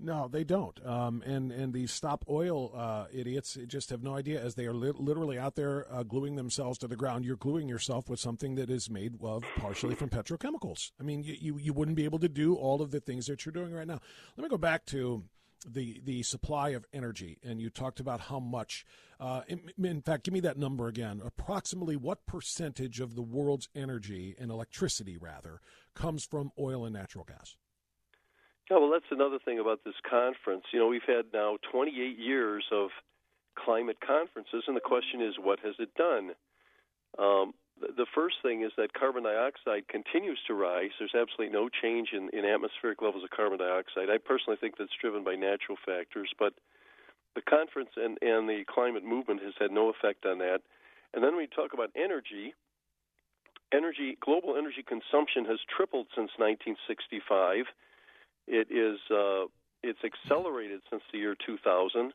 No, 0.02 0.28
they 0.28 0.44
don't. 0.44 0.84
Um, 0.86 1.22
and 1.26 1.52
and 1.52 1.74
these 1.74 1.92
stop 1.92 2.24
oil 2.28 2.72
uh, 2.74 3.04
idiots 3.12 3.58
just 3.66 3.90
have 3.90 4.02
no 4.02 4.16
idea 4.16 4.42
as 4.42 4.54
they 4.54 4.64
are 4.64 4.72
li- 4.72 4.92
literally 4.96 5.38
out 5.38 5.56
there 5.56 5.86
uh, 5.92 6.02
gluing 6.04 6.36
themselves 6.36 6.78
to 6.78 6.88
the 6.88 6.96
ground. 6.96 7.26
You're 7.26 7.36
gluing 7.36 7.68
yourself 7.68 8.08
with 8.08 8.18
something 8.18 8.54
that 8.54 8.70
is 8.70 8.88
made 8.88 9.18
of 9.22 9.44
partially 9.58 9.94
from 9.94 10.08
petrochemicals. 10.08 10.92
I 10.98 11.02
mean, 11.02 11.22
you, 11.22 11.36
you, 11.38 11.58
you 11.58 11.72
wouldn't 11.74 11.98
be 11.98 12.06
able 12.06 12.18
to 12.20 12.30
do 12.30 12.54
all 12.54 12.80
of 12.80 12.92
the 12.92 13.00
things 13.00 13.26
that 13.26 13.44
you're 13.44 13.52
doing 13.52 13.72
right 13.74 13.86
now. 13.86 14.00
Let 14.38 14.44
me 14.44 14.48
go 14.48 14.56
back 14.56 14.86
to 14.86 15.24
the 15.68 16.00
the 16.04 16.22
supply 16.22 16.70
of 16.70 16.84
energy, 16.92 17.38
and 17.42 17.60
you 17.60 17.70
talked 17.70 18.00
about 18.00 18.20
how 18.20 18.40
much. 18.40 18.84
Uh, 19.18 19.42
in, 19.48 19.70
in, 19.82 20.00
fact, 20.00 20.24
give 20.24 20.32
me 20.32 20.40
that 20.40 20.56
number 20.56 20.88
again. 20.88 21.20
Approximately 21.24 21.96
what 21.96 22.24
percentage 22.26 23.00
of 23.00 23.14
the 23.14 23.22
world's 23.22 23.68
energy 23.74 24.34
and 24.38 24.50
electricity, 24.50 25.18
rather, 25.18 25.60
comes 25.94 26.24
from 26.24 26.52
oil 26.58 26.84
and 26.86 26.94
natural 26.94 27.24
gas? 27.24 27.56
Yeah, 28.70 28.78
well, 28.78 28.90
that's 28.90 29.10
another 29.10 29.38
thing 29.44 29.58
about 29.58 29.80
this 29.84 29.94
conference. 30.08 30.64
You 30.72 30.78
know, 30.78 30.86
we've 30.86 31.02
had 31.06 31.26
now 31.34 31.58
28 31.70 32.18
years 32.18 32.64
of 32.72 32.90
climate 33.58 33.98
conferences, 34.00 34.64
and 34.66 34.76
the 34.76 34.80
question 34.80 35.20
is, 35.20 35.34
what 35.38 35.58
has 35.60 35.74
it 35.78 35.92
done? 35.94 36.30
Um, 37.18 37.52
the 37.80 38.06
first 38.14 38.36
thing 38.42 38.62
is 38.62 38.72
that 38.76 38.92
carbon 38.92 39.24
dioxide 39.24 39.88
continues 39.88 40.38
to 40.46 40.54
rise. 40.54 40.90
There's 40.98 41.14
absolutely 41.14 41.52
no 41.52 41.68
change 41.68 42.10
in, 42.12 42.28
in 42.32 42.44
atmospheric 42.44 43.00
levels 43.00 43.24
of 43.24 43.30
carbon 43.30 43.58
dioxide. 43.58 44.10
I 44.10 44.18
personally 44.18 44.58
think 44.60 44.76
that's 44.76 44.92
driven 45.00 45.24
by 45.24 45.34
natural 45.34 45.78
factors, 45.84 46.30
but 46.38 46.54
the 47.34 47.42
conference 47.42 47.90
and, 47.96 48.18
and 48.20 48.48
the 48.48 48.64
climate 48.68 49.04
movement 49.04 49.42
has 49.42 49.54
had 49.58 49.70
no 49.70 49.88
effect 49.88 50.26
on 50.26 50.38
that. 50.38 50.60
And 51.14 51.24
then 51.24 51.36
we 51.36 51.46
talk 51.46 51.72
about 51.72 51.90
energy, 51.96 52.54
energy 53.72 54.16
global 54.20 54.56
energy 54.56 54.84
consumption 54.86 55.44
has 55.46 55.58
tripled 55.74 56.06
since 56.14 56.30
1965. 56.36 57.66
It 58.46 58.68
is 58.70 58.98
uh, 59.10 59.46
it's 59.82 60.04
accelerated 60.04 60.80
since 60.90 61.02
the 61.12 61.18
year 61.18 61.34
2000, 61.34 62.12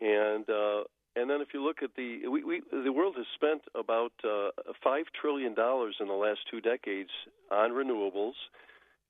and 0.00 0.50
uh, 0.50 0.84
and 1.16 1.28
then 1.28 1.40
if 1.40 1.48
you 1.52 1.64
look 1.64 1.82
at 1.82 1.90
the 1.96 2.28
we, 2.28 2.44
we 2.44 2.62
the 2.70 2.92
world 2.92 3.14
has 3.16 3.26
spent 3.34 3.62
about 3.74 4.12
uh, 4.24 4.50
five 4.82 5.04
trillion 5.20 5.54
dollars 5.54 5.96
in 6.00 6.08
the 6.08 6.14
last 6.14 6.40
two 6.50 6.60
decades 6.60 7.10
on 7.50 7.70
renewables 7.70 8.34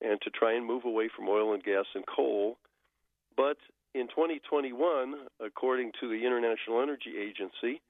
and 0.01 0.21
to 0.23 0.31
try 0.31 0.55
and 0.55 0.65
move 0.67 0.85
away 0.85 1.09
from 1.15 1.29
oil 1.29 1.55
and 1.55 1.63
gas 1.63 1.87
and 1.95 2.05
coal. 2.07 2.57
But 3.37 3.57
in 3.95 4.07
2021, 4.09 5.15
according 5.45 5.93
to 6.01 6.09
the 6.09 6.25
International 6.27 6.83
Energy 6.83 7.15
Agency, 7.19 7.81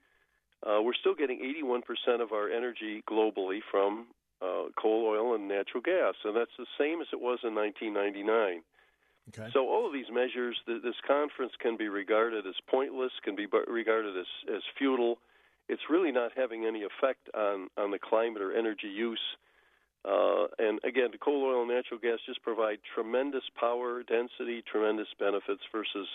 uh, 0.66 0.80
we're 0.82 0.94
still 0.94 1.14
getting 1.14 1.40
81% 1.40 2.22
of 2.22 2.32
our 2.32 2.50
energy 2.50 3.02
globally 3.08 3.60
from 3.70 4.06
uh, 4.40 4.70
coal, 4.80 5.06
oil, 5.06 5.34
and 5.34 5.48
natural 5.48 5.82
gas, 5.82 6.14
and 6.24 6.36
that's 6.36 6.56
the 6.58 6.66
same 6.78 7.00
as 7.00 7.08
it 7.12 7.20
was 7.20 7.40
in 7.42 7.54
1999. 7.54 8.62
Okay. 9.28 9.50
So 9.52 9.68
all 9.68 9.86
of 9.86 9.92
these 9.92 10.10
measures, 10.12 10.56
this 10.66 10.96
conference 11.06 11.52
can 11.60 11.76
be 11.76 11.88
regarded 11.88 12.46
as 12.46 12.54
pointless, 12.68 13.12
can 13.22 13.36
be 13.36 13.46
regarded 13.66 14.16
as, 14.16 14.26
as 14.54 14.62
futile. 14.78 15.18
It's 15.68 15.82
really 15.90 16.12
not 16.12 16.32
having 16.36 16.64
any 16.64 16.82
effect 16.82 17.28
on, 17.34 17.68
on 17.76 17.90
the 17.90 17.98
climate 17.98 18.40
or 18.40 18.56
energy 18.56 18.88
use. 18.88 19.20
Uh, 20.04 20.46
and 20.58 20.78
again, 20.84 21.08
the 21.12 21.18
coal, 21.18 21.44
oil, 21.44 21.62
and 21.62 21.70
natural 21.70 22.00
gas 22.00 22.18
just 22.24 22.42
provide 22.42 22.78
tremendous 22.94 23.42
power 23.58 24.02
density, 24.02 24.62
tremendous 24.70 25.08
benefits 25.18 25.60
versus 25.72 26.06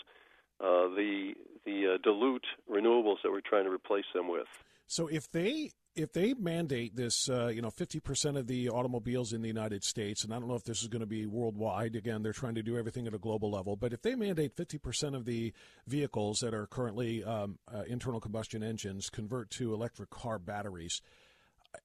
uh, 0.60 0.88
the 0.96 1.34
the 1.66 1.94
uh, 1.94 1.98
dilute 2.04 2.46
renewables 2.72 3.18
that 3.24 3.32
we're 3.32 3.42
trying 3.42 3.66
to 3.66 3.70
replace 3.70 4.06
them 4.14 4.30
with. 4.30 4.48
So 4.88 5.08
if 5.08 5.30
they 5.32 5.72
if 5.96 6.14
they 6.14 6.34
mandate 6.34 6.96
this, 6.96 7.30
uh, 7.30 7.48
you 7.48 7.62
know, 7.62 7.70
50% 7.70 8.38
of 8.38 8.48
the 8.48 8.70
automobiles 8.70 9.34
in 9.34 9.42
the 9.42 9.48
United 9.48 9.84
States, 9.84 10.24
and 10.24 10.34
I 10.34 10.40
don't 10.40 10.48
know 10.48 10.56
if 10.56 10.64
this 10.64 10.82
is 10.82 10.88
going 10.88 11.02
to 11.02 11.06
be 11.06 11.26
worldwide, 11.26 11.96
again, 11.96 12.24
they're 12.24 12.34
trying 12.34 12.56
to 12.56 12.64
do 12.64 12.78
everything 12.78 13.06
at 13.08 13.14
a 13.14 13.20
global 13.20 13.52
level, 13.52 13.76
but 13.76 13.94
if 13.94 14.02
they 14.02 14.16
mandate 14.16 14.56
50% 14.56 15.16
of 15.16 15.26
the 15.26 15.54
vehicles 15.88 16.40
that 16.40 16.54
are 16.54 16.66
currently 16.66 17.24
um, 17.24 17.60
uh, 17.74 17.84
internal 17.88 18.20
combustion 18.20 18.64
engines 18.64 19.10
convert 19.10 19.50
to 19.52 19.74
electric 19.74 20.10
car 20.10 20.40
batteries, 20.40 21.02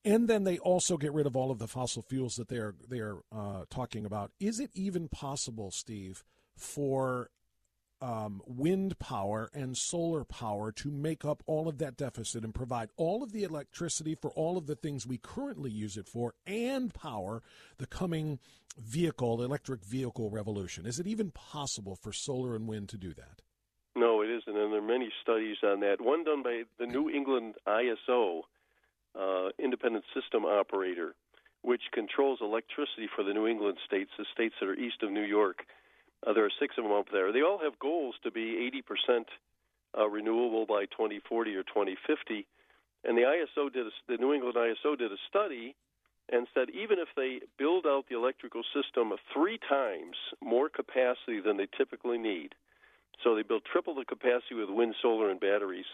and 0.04 0.28
then 0.28 0.44
they 0.44 0.58
also 0.58 0.96
get 0.96 1.12
rid 1.12 1.26
of 1.26 1.36
all 1.36 1.50
of 1.50 1.58
the 1.58 1.68
fossil 1.68 2.02
fuels 2.02 2.36
that 2.36 2.48
they're 2.48 2.74
they're 2.88 3.16
uh, 3.32 3.64
talking 3.70 4.04
about, 4.04 4.32
is 4.38 4.60
it 4.60 4.70
even 4.74 5.08
possible, 5.08 5.70
Steve, 5.70 6.24
for 6.56 7.30
um, 8.00 8.42
wind 8.46 8.98
power 8.98 9.50
and 9.52 9.76
solar 9.76 10.24
power 10.24 10.70
to 10.72 10.90
make 10.90 11.24
up 11.24 11.42
all 11.46 11.68
of 11.68 11.78
that 11.78 11.96
deficit 11.96 12.44
and 12.44 12.54
provide 12.54 12.90
all 12.96 13.22
of 13.22 13.32
the 13.32 13.42
electricity 13.42 14.14
for 14.14 14.30
all 14.32 14.56
of 14.56 14.66
the 14.66 14.76
things 14.76 15.06
we 15.06 15.18
currently 15.18 15.70
use 15.70 15.96
it 15.96 16.08
for 16.08 16.34
and 16.46 16.94
power 16.94 17.42
the 17.78 17.86
coming 17.86 18.38
vehicle, 18.78 19.42
electric 19.42 19.84
vehicle 19.84 20.30
revolution? 20.30 20.86
Is 20.86 20.98
it 20.98 21.06
even 21.06 21.30
possible 21.30 21.96
for 21.96 22.12
solar 22.12 22.54
and 22.54 22.68
wind 22.68 22.88
to 22.90 22.98
do 22.98 23.12
that? 23.14 23.42
No, 23.96 24.22
it 24.22 24.30
isn't, 24.30 24.56
and 24.56 24.72
there 24.72 24.78
are 24.78 24.82
many 24.82 25.10
studies 25.22 25.56
on 25.64 25.80
that. 25.80 26.00
One 26.00 26.22
done 26.22 26.42
by 26.42 26.62
the 26.78 26.86
New 26.86 27.10
England 27.10 27.56
ISO, 27.66 28.42
uh, 29.18 29.48
Independent 29.58 30.04
System 30.14 30.44
Operator, 30.44 31.16
which 31.62 31.82
controls 31.92 32.38
electricity 32.40 33.08
for 33.14 33.24
the 33.24 33.32
New 33.32 33.48
England 33.48 33.78
states, 33.84 34.10
the 34.16 34.24
states 34.32 34.54
that 34.60 34.68
are 34.68 34.74
east 34.74 35.02
of 35.02 35.10
New 35.10 35.24
York 35.24 35.66
uh, 36.26 36.32
there 36.32 36.44
are 36.44 36.58
six 36.60 36.76
of 36.78 36.84
them 36.84 36.92
up 36.92 37.06
there. 37.12 37.32
They 37.32 37.42
all 37.42 37.58
have 37.62 37.78
goals 37.78 38.14
to 38.24 38.30
be 38.30 38.70
80% 39.08 39.24
uh, 39.96 40.08
renewable 40.08 40.66
by 40.66 40.86
2040 40.86 41.54
or 41.54 41.62
2050. 41.62 42.46
And 43.04 43.16
the 43.16 43.22
ISO 43.22 43.72
did 43.72 43.86
a, 43.86 43.90
the 44.08 44.16
New 44.16 44.34
England 44.34 44.56
ISO 44.56 44.98
did 44.98 45.12
a 45.12 45.16
study 45.28 45.74
and 46.30 46.46
said 46.52 46.68
even 46.70 46.98
if 46.98 47.08
they 47.16 47.40
build 47.58 47.86
out 47.86 48.04
the 48.08 48.16
electrical 48.16 48.62
system 48.74 49.12
three 49.32 49.58
times 49.68 50.16
more 50.42 50.68
capacity 50.68 51.40
than 51.40 51.56
they 51.56 51.68
typically 51.76 52.18
need, 52.18 52.54
so 53.24 53.34
they 53.34 53.42
build 53.42 53.62
triple 53.64 53.94
the 53.94 54.04
capacity 54.04 54.54
with 54.54 54.68
wind, 54.68 54.94
solar, 55.00 55.30
and 55.30 55.40
batteries, 55.40 55.86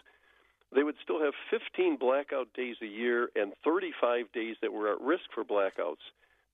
they 0.75 0.83
would 0.83 0.97
still 1.03 1.21
have 1.21 1.35
15 1.51 1.97
blackout 1.99 2.49
days 2.55 2.77
a 2.83 2.87
year 2.87 3.29
and 3.37 3.53
35 3.65 4.33
days 4.33 4.57
that 4.61 4.73
were 4.73 4.93
at 4.93 5.01
risk 5.01 5.25
for 5.33 5.45
blackouts 5.45 6.03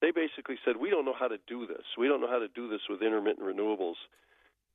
they 0.00 0.10
basically 0.10 0.56
said, 0.64 0.76
we 0.76 0.90
don't 0.90 1.04
know 1.04 1.14
how 1.18 1.28
to 1.28 1.38
do 1.46 1.66
this. 1.66 1.84
We 1.98 2.08
don't 2.08 2.20
know 2.20 2.30
how 2.30 2.38
to 2.38 2.48
do 2.48 2.68
this 2.68 2.80
with 2.88 3.02
intermittent 3.02 3.46
renewables. 3.46 4.00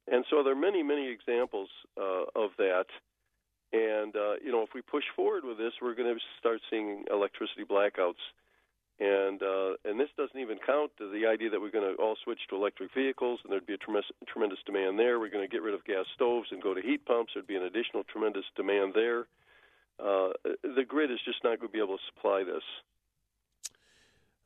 And 0.07 0.23
so 0.29 0.43
there 0.43 0.53
are 0.53 0.55
many, 0.55 0.83
many 0.83 1.09
examples 1.09 1.69
uh, 1.97 2.25
of 2.35 2.51
that. 2.57 2.85
And, 3.73 4.15
uh, 4.15 4.35
you 4.43 4.51
know, 4.51 4.61
if 4.61 4.69
we 4.75 4.81
push 4.81 5.03
forward 5.15 5.43
with 5.43 5.57
this, 5.57 5.73
we're 5.81 5.95
going 5.95 6.13
to 6.13 6.21
start 6.39 6.61
seeing 6.69 7.05
electricity 7.11 7.63
blackouts. 7.63 8.21
And 8.97 9.43
uh, 9.43 9.75
and 9.83 9.99
this 9.99 10.07
doesn't 10.15 10.39
even 10.39 10.57
count 10.65 10.91
the 10.97 11.27
idea 11.27 11.49
that 11.49 11.59
we're 11.59 11.71
going 11.71 11.83
to 11.83 12.01
all 12.01 12.15
switch 12.23 12.39
to 12.49 12.55
electric 12.55 12.93
vehicles, 12.93 13.41
and 13.43 13.51
there'd 13.51 13.65
be 13.65 13.73
a 13.73 13.77
tremendous, 13.77 14.09
tremendous 14.25 14.59
demand 14.65 14.97
there. 14.97 15.19
We're 15.19 15.29
going 15.29 15.43
to 15.43 15.51
get 15.51 15.61
rid 15.61 15.73
of 15.73 15.83
gas 15.83 16.05
stoves 16.15 16.47
and 16.51 16.63
go 16.63 16.73
to 16.73 16.81
heat 16.81 17.05
pumps. 17.05 17.33
There'd 17.33 17.45
be 17.45 17.57
an 17.57 17.63
additional 17.63 18.05
tremendous 18.05 18.45
demand 18.55 18.93
there. 18.95 19.27
Uh, 19.99 20.29
the 20.63 20.85
grid 20.88 21.11
is 21.11 21.19
just 21.25 21.43
not 21.43 21.59
going 21.59 21.67
to 21.67 21.73
be 21.73 21.83
able 21.83 21.97
to 21.97 22.03
supply 22.07 22.45
this. 22.45 22.63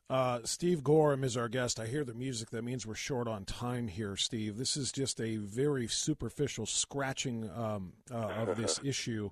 Uh, 0.09 0.39
Steve 0.43 0.81
Goreham 0.83 1.23
is 1.23 1.37
our 1.37 1.47
guest. 1.47 1.79
I 1.79 1.85
hear 1.85 2.03
the 2.03 2.15
music. 2.15 2.49
That 2.49 2.63
means 2.63 2.85
we're 2.87 2.95
short 2.95 3.27
on 3.27 3.45
time 3.45 3.87
here, 3.87 4.15
Steve. 4.15 4.57
This 4.57 4.75
is 4.75 4.91
just 4.91 5.21
a 5.21 5.37
very 5.37 5.87
superficial 5.87 6.65
scratching 6.65 7.49
um, 7.55 7.93
uh, 8.11 8.15
of 8.47 8.57
this 8.57 8.79
issue. 8.83 9.29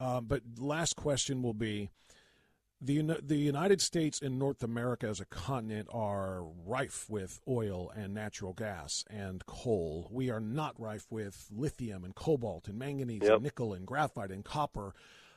Uh, 0.00 0.20
but 0.20 0.42
last 0.58 0.96
question 0.96 1.42
will 1.42 1.54
be 1.54 1.90
the 2.80 3.02
the 3.22 3.36
United 3.36 3.80
States 3.80 4.20
and 4.22 4.38
North 4.38 4.62
America 4.64 5.06
as 5.06 5.20
a 5.20 5.26
continent 5.26 5.86
are 5.92 6.42
rife 6.66 7.08
with 7.10 7.38
oil 7.46 7.92
and 7.94 8.12
natural 8.14 8.54
gas 8.54 9.04
and 9.10 9.44
coal. 9.46 10.08
We 10.10 10.30
are 10.30 10.40
not 10.40 10.80
rife 10.80 11.06
with 11.10 11.46
lithium 11.54 12.04
and 12.04 12.14
cobalt 12.14 12.66
and 12.68 12.78
manganese 12.78 13.20
Yep. 13.22 13.32
and 13.34 13.42
nickel 13.42 13.74
and 13.74 13.86
graphite 13.86 14.30
and 14.30 14.44
copper. 14.44 14.94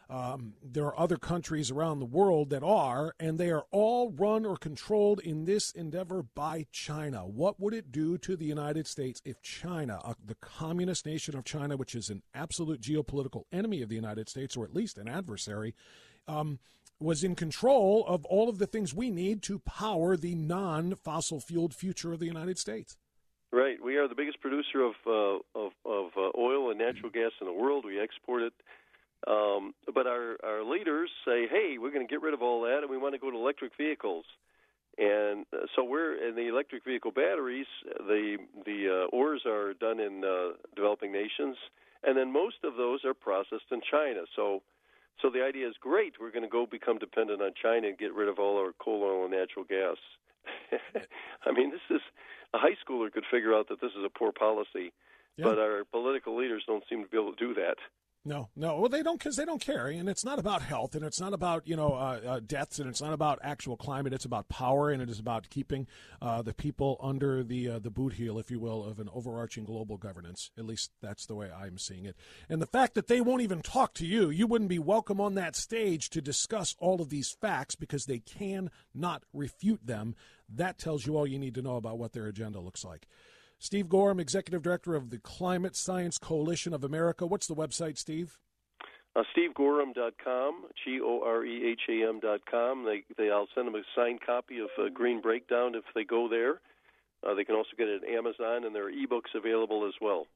Um, 0.10 0.54
there 0.62 0.86
are 0.86 1.00
other 1.00 1.18
countries 1.18 1.72
around 1.72 2.00
the 2.00 2.06
world 2.06 2.50
that 2.50 2.64
are, 2.64 3.16
and 3.20 3.38
they 3.38 3.50
are 3.50 3.66
all 3.72 4.12
run 4.12 4.46
or 4.46 4.58
controlled 4.58 5.20
in 5.22 5.46
this 5.46 5.72
endeavor 5.72 6.24
by 6.24 6.66
China. 6.72 7.26
What 7.26 7.60
would 7.60 7.74
it 7.74 7.92
do 7.92 8.18
to 8.20 8.36
the 8.36 8.46
United 8.46 8.86
States 8.88 9.22
if 9.26 9.42
China, 9.42 10.00
uh, 10.04 10.14
the 10.24 10.36
communist 10.36 11.06
nation 11.06 11.36
of 11.38 11.46
China, 11.46 11.78
which 11.78 11.96
is 11.96 12.10
an 12.10 12.22
absolute 12.34 12.82
geopolitical 12.82 13.44
enemy 13.52 13.82
of 13.82 13.90
the 13.90 13.96
United 13.96 14.30
States, 14.30 14.58
or 14.58 14.66
at 14.66 14.74
least 14.74 14.98
an 14.98 15.08
adversary, 15.08 15.74
um, 16.28 16.60
was 17.00 17.24
in 17.24 17.36
control 17.36 18.06
of 18.08 18.26
all 18.26 18.50
of 18.50 18.60
the 18.60 18.68
things 18.68 18.94
we 18.94 19.10
need 19.10 19.42
to 19.44 19.60
power 19.60 20.16
the 20.16 20.36
non 20.36 20.96
fossil 20.96 21.40
fueled 21.40 21.74
future 21.74 22.14
of 22.14 22.20
the 22.20 22.26
United 22.26 22.58
States? 22.58 22.98
Right. 23.52 23.82
We 23.84 23.98
are 23.98 24.08
the 24.08 24.16
biggest 24.16 24.42
producer 24.42 24.82
of 24.84 24.94
uh, 25.06 25.60
of, 25.60 25.72
of 25.86 26.12
uh, 26.18 26.32
oil 26.38 26.72
and 26.72 26.80
natural 26.80 27.12
gas 27.12 27.32
in 27.40 27.48
the 27.48 27.54
world. 27.54 27.86
We 27.86 28.00
export 28.00 28.42
it. 28.42 28.54
Um, 29.28 29.74
but 29.94 30.06
our, 30.08 30.38
our 30.44 30.64
leaders 30.64 31.10
say, 31.26 31.48
hey, 31.48 31.78
we're 31.80 31.92
going 31.92 32.06
to 32.06 32.12
get 32.12 32.22
rid 32.22 32.34
of 32.34 32.42
all 32.42 32.62
that 32.64 32.80
and 32.82 32.90
we 32.90 32.98
want 32.98 33.14
to 33.16 33.20
go 33.20 33.32
to 33.32 33.38
electric 33.38 33.72
vehicles. 33.78 34.26
And 34.98 35.46
uh, 35.54 35.66
so 35.76 35.84
we're 35.84 36.28
in 36.28 36.36
the 36.36 36.48
electric 36.50 36.84
vehicle 36.86 37.12
batteries. 37.12 37.66
The 37.98 38.38
the 38.66 39.06
uh, 39.10 39.16
ores 39.16 39.42
are 39.48 39.74
done 39.74 40.00
in 40.00 40.24
uh, 40.24 40.54
developing 40.76 41.12
nations, 41.12 41.58
and 42.04 42.16
then 42.16 42.32
most 42.32 42.58
of 42.64 42.76
those 42.76 43.04
are 43.04 43.16
processed 43.16 43.72
in 43.72 43.82
China. 43.90 44.22
So, 44.36 44.62
so 45.20 45.32
the 45.32 45.44
idea 45.44 45.68
is 45.68 45.74
great. 45.82 46.14
We're 46.20 46.30
going 46.32 46.44
to 46.44 46.50
go 46.50 46.68
become 46.68 47.00
dependent 47.00 47.42
on 47.42 47.54
China 47.60 47.88
and 47.88 47.98
get 47.98 48.14
rid 48.14 48.30
of 48.30 48.38
all 48.38 48.58
our 48.60 48.72
coal, 48.78 49.02
oil, 49.04 49.24
and 49.26 49.32
natural 49.34 49.66
gas. 49.66 49.98
I 51.46 51.52
mean, 51.52 51.72
this 51.72 51.82
is 51.90 52.02
a 52.54 52.60
high 52.60 52.78
schooler 52.88 53.12
could 53.12 53.26
figure 53.32 53.56
out 53.56 53.70
that 53.70 53.82
this 53.82 53.92
is 53.98 54.06
a 54.06 54.10
poor 54.10 54.32
policy, 54.32 54.94
Yeah. 55.38 55.46
but 55.46 55.58
our 55.58 55.86
political 55.92 56.36
leaders 56.38 56.64
don't 56.68 56.84
seem 56.88 57.02
to 57.04 57.10
be 57.10 57.18
able 57.18 57.34
to 57.34 57.48
do 57.48 57.56
that. 57.56 57.78
No, 58.26 58.48
no. 58.56 58.80
Well, 58.80 58.88
they 58.88 59.04
don't 59.04 59.20
because 59.20 59.36
they 59.36 59.44
don't 59.44 59.60
care, 59.60 59.88
and 59.88 60.08
it's 60.08 60.24
not 60.24 60.40
about 60.40 60.62
health, 60.62 60.96
and 60.96 61.04
it's 61.04 61.20
not 61.20 61.34
about 61.34 61.68
you 61.68 61.76
know 61.76 61.94
uh, 61.94 62.22
uh, 62.26 62.40
deaths, 62.40 62.80
and 62.80 62.90
it's 62.90 63.02
not 63.02 63.12
about 63.12 63.40
actual 63.42 63.76
climate. 63.76 64.14
It's 64.14 64.24
about 64.24 64.48
power, 64.48 64.92
and 64.92 65.02
it 65.02 65.10
is 65.10 65.20
about 65.20 65.50
keeping 65.50 65.88
uh, 66.22 66.42
the 66.42 66.54
people 66.54 66.98
under 67.04 67.44
the 67.44 67.70
uh, 67.70 67.80
the 67.80 67.90
boot 67.90 68.14
heel, 68.14 68.40
if 68.40 68.50
you 68.50 68.62
will, 68.62 68.86
of 68.86 69.00
an 69.00 69.10
overarching 69.14 69.66
global 69.66 69.98
governance. 69.98 70.52
At 70.58 70.64
least 70.64 70.92
that's 71.02 71.26
the 71.26 71.36
way 71.36 71.52
I'm 71.52 71.78
seeing 71.78 72.06
it. 72.06 72.16
And 72.48 72.62
the 72.62 72.66
fact 72.66 72.94
that 72.94 73.08
they 73.08 73.20
won't 73.20 73.42
even 73.42 73.62
talk 73.62 73.94
to 73.96 74.06
you, 74.06 74.30
you 74.30 74.48
wouldn't 74.48 74.70
be 74.70 74.80
welcome 74.80 75.20
on 75.20 75.36
that 75.36 75.58
stage 75.58 76.10
to 76.12 76.22
discuss 76.22 76.76
all 76.80 77.02
of 77.02 77.10
these 77.10 77.36
facts 77.42 77.76
because 77.76 78.06
they 78.06 78.20
cannot 78.20 79.24
refute 79.34 79.86
them. 79.86 80.16
That 80.48 80.78
tells 80.78 81.06
you 81.06 81.18
all 81.18 81.28
you 81.28 81.40
need 81.40 81.56
to 81.56 81.62
know 81.62 81.76
about 81.76 81.98
what 81.98 82.14
their 82.14 82.28
agenda 82.28 82.62
looks 82.62 82.86
like. 82.86 83.06
Steve 83.64 83.88
Goreham, 83.88 84.20
Executive 84.20 84.62
Director 84.62 84.94
of 84.94 85.10
the 85.10 85.20
Climate 85.20 85.74
Science 85.78 86.18
Coalition 86.18 86.74
of 86.74 86.84
America. 86.84 87.26
What's 87.26 87.48
the 87.48 87.56
website, 87.56 87.98
Steve? 87.98 88.38
Uh, 89.16 89.24
SteveGoreham.com, 89.34 90.66
G 90.84 91.00
O 91.02 91.22
R 91.26 91.46
E 91.46 91.72
H 91.72 91.80
A 91.88 92.10
M.com. 92.10 92.84
They, 92.84 93.06
they, 93.18 93.32
I'll 93.32 93.48
send 93.56 93.68
them 93.68 93.76
a 93.76 93.84
signed 93.96 94.20
copy 94.20 94.60
of 94.60 94.68
uh, 94.78 94.90
Green 94.94 95.22
Breakdown 95.22 95.76
if 95.76 95.86
they 95.96 96.04
go 96.04 96.28
there. 96.28 96.60
Uh, 97.26 97.36
they 97.36 97.46
can 97.46 97.56
also 97.56 97.70
get 97.78 97.88
it 97.88 98.04
at 98.04 98.10
Amazon, 98.10 98.66
and 98.66 98.76
there 98.76 98.88
are 98.88 98.92
ebooks 98.92 99.34
available 99.34 99.88
as 99.88 99.94
well. 100.02 100.28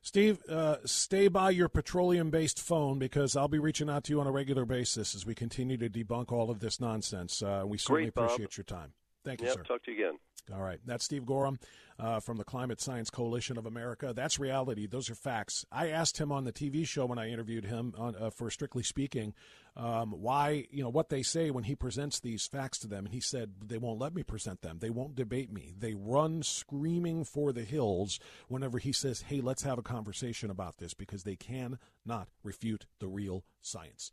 Steve, 0.00 0.38
uh, 0.48 0.76
stay 0.84 1.26
by 1.26 1.50
your 1.50 1.68
petroleum 1.68 2.30
based 2.30 2.60
phone 2.60 3.00
because 3.00 3.34
I'll 3.34 3.48
be 3.48 3.58
reaching 3.58 3.90
out 3.90 4.04
to 4.04 4.12
you 4.12 4.20
on 4.20 4.28
a 4.28 4.32
regular 4.32 4.64
basis 4.64 5.16
as 5.16 5.26
we 5.26 5.34
continue 5.34 5.76
to 5.78 5.90
debunk 5.90 6.30
all 6.30 6.52
of 6.52 6.60
this 6.60 6.78
nonsense. 6.78 7.42
Uh, 7.42 7.64
we 7.66 7.78
certainly 7.78 8.02
Great, 8.02 8.14
Bob. 8.14 8.24
appreciate 8.26 8.56
your 8.56 8.64
time. 8.64 8.92
Thank 9.24 9.40
you, 9.40 9.46
Yep, 9.48 9.56
sir. 9.56 9.62
talk 9.62 9.84
to 9.84 9.92
you 9.92 10.06
again. 10.06 10.18
All 10.52 10.60
right. 10.60 10.78
That's 10.84 11.06
Steve 11.06 11.22
Goreham 11.24 11.58
uh, 11.98 12.20
from 12.20 12.36
the 12.36 12.44
Climate 12.44 12.78
Science 12.78 13.08
Coalition 13.08 13.56
of 13.56 13.64
America. 13.64 14.12
That's 14.14 14.38
reality. 14.38 14.86
Those 14.86 15.08
are 15.08 15.14
facts. 15.14 15.64
I 15.72 15.88
asked 15.88 16.18
him 16.18 16.30
on 16.30 16.44
the 16.44 16.52
TV 16.52 16.86
show 16.86 17.06
when 17.06 17.18
I 17.18 17.30
interviewed 17.30 17.64
him 17.64 17.94
on, 17.96 18.14
uh, 18.14 18.28
for 18.28 18.50
Strictly 18.50 18.82
Speaking 18.82 19.32
um, 19.74 20.10
why, 20.12 20.66
you 20.70 20.82
know, 20.82 20.90
what 20.90 21.08
they 21.08 21.22
say 21.22 21.50
when 21.50 21.64
he 21.64 21.74
presents 21.74 22.20
these 22.20 22.46
facts 22.46 22.78
to 22.80 22.88
them. 22.88 23.06
And 23.06 23.14
he 23.14 23.20
said, 23.20 23.52
they 23.64 23.78
won't 23.78 23.98
let 23.98 24.14
me 24.14 24.22
present 24.22 24.60
them. 24.60 24.80
They 24.80 24.90
won't 24.90 25.16
debate 25.16 25.50
me. 25.50 25.72
They 25.78 25.94
run 25.94 26.42
screaming 26.42 27.24
for 27.24 27.50
the 27.52 27.64
hills 27.64 28.20
whenever 28.48 28.78
he 28.78 28.92
says, 28.92 29.22
hey, 29.22 29.40
let's 29.40 29.62
have 29.62 29.78
a 29.78 29.82
conversation 29.82 30.50
about 30.50 30.76
this 30.76 30.92
because 30.92 31.24
they 31.24 31.36
cannot 31.36 32.28
refute 32.42 32.84
the 33.00 33.08
real 33.08 33.44
science. 33.62 34.12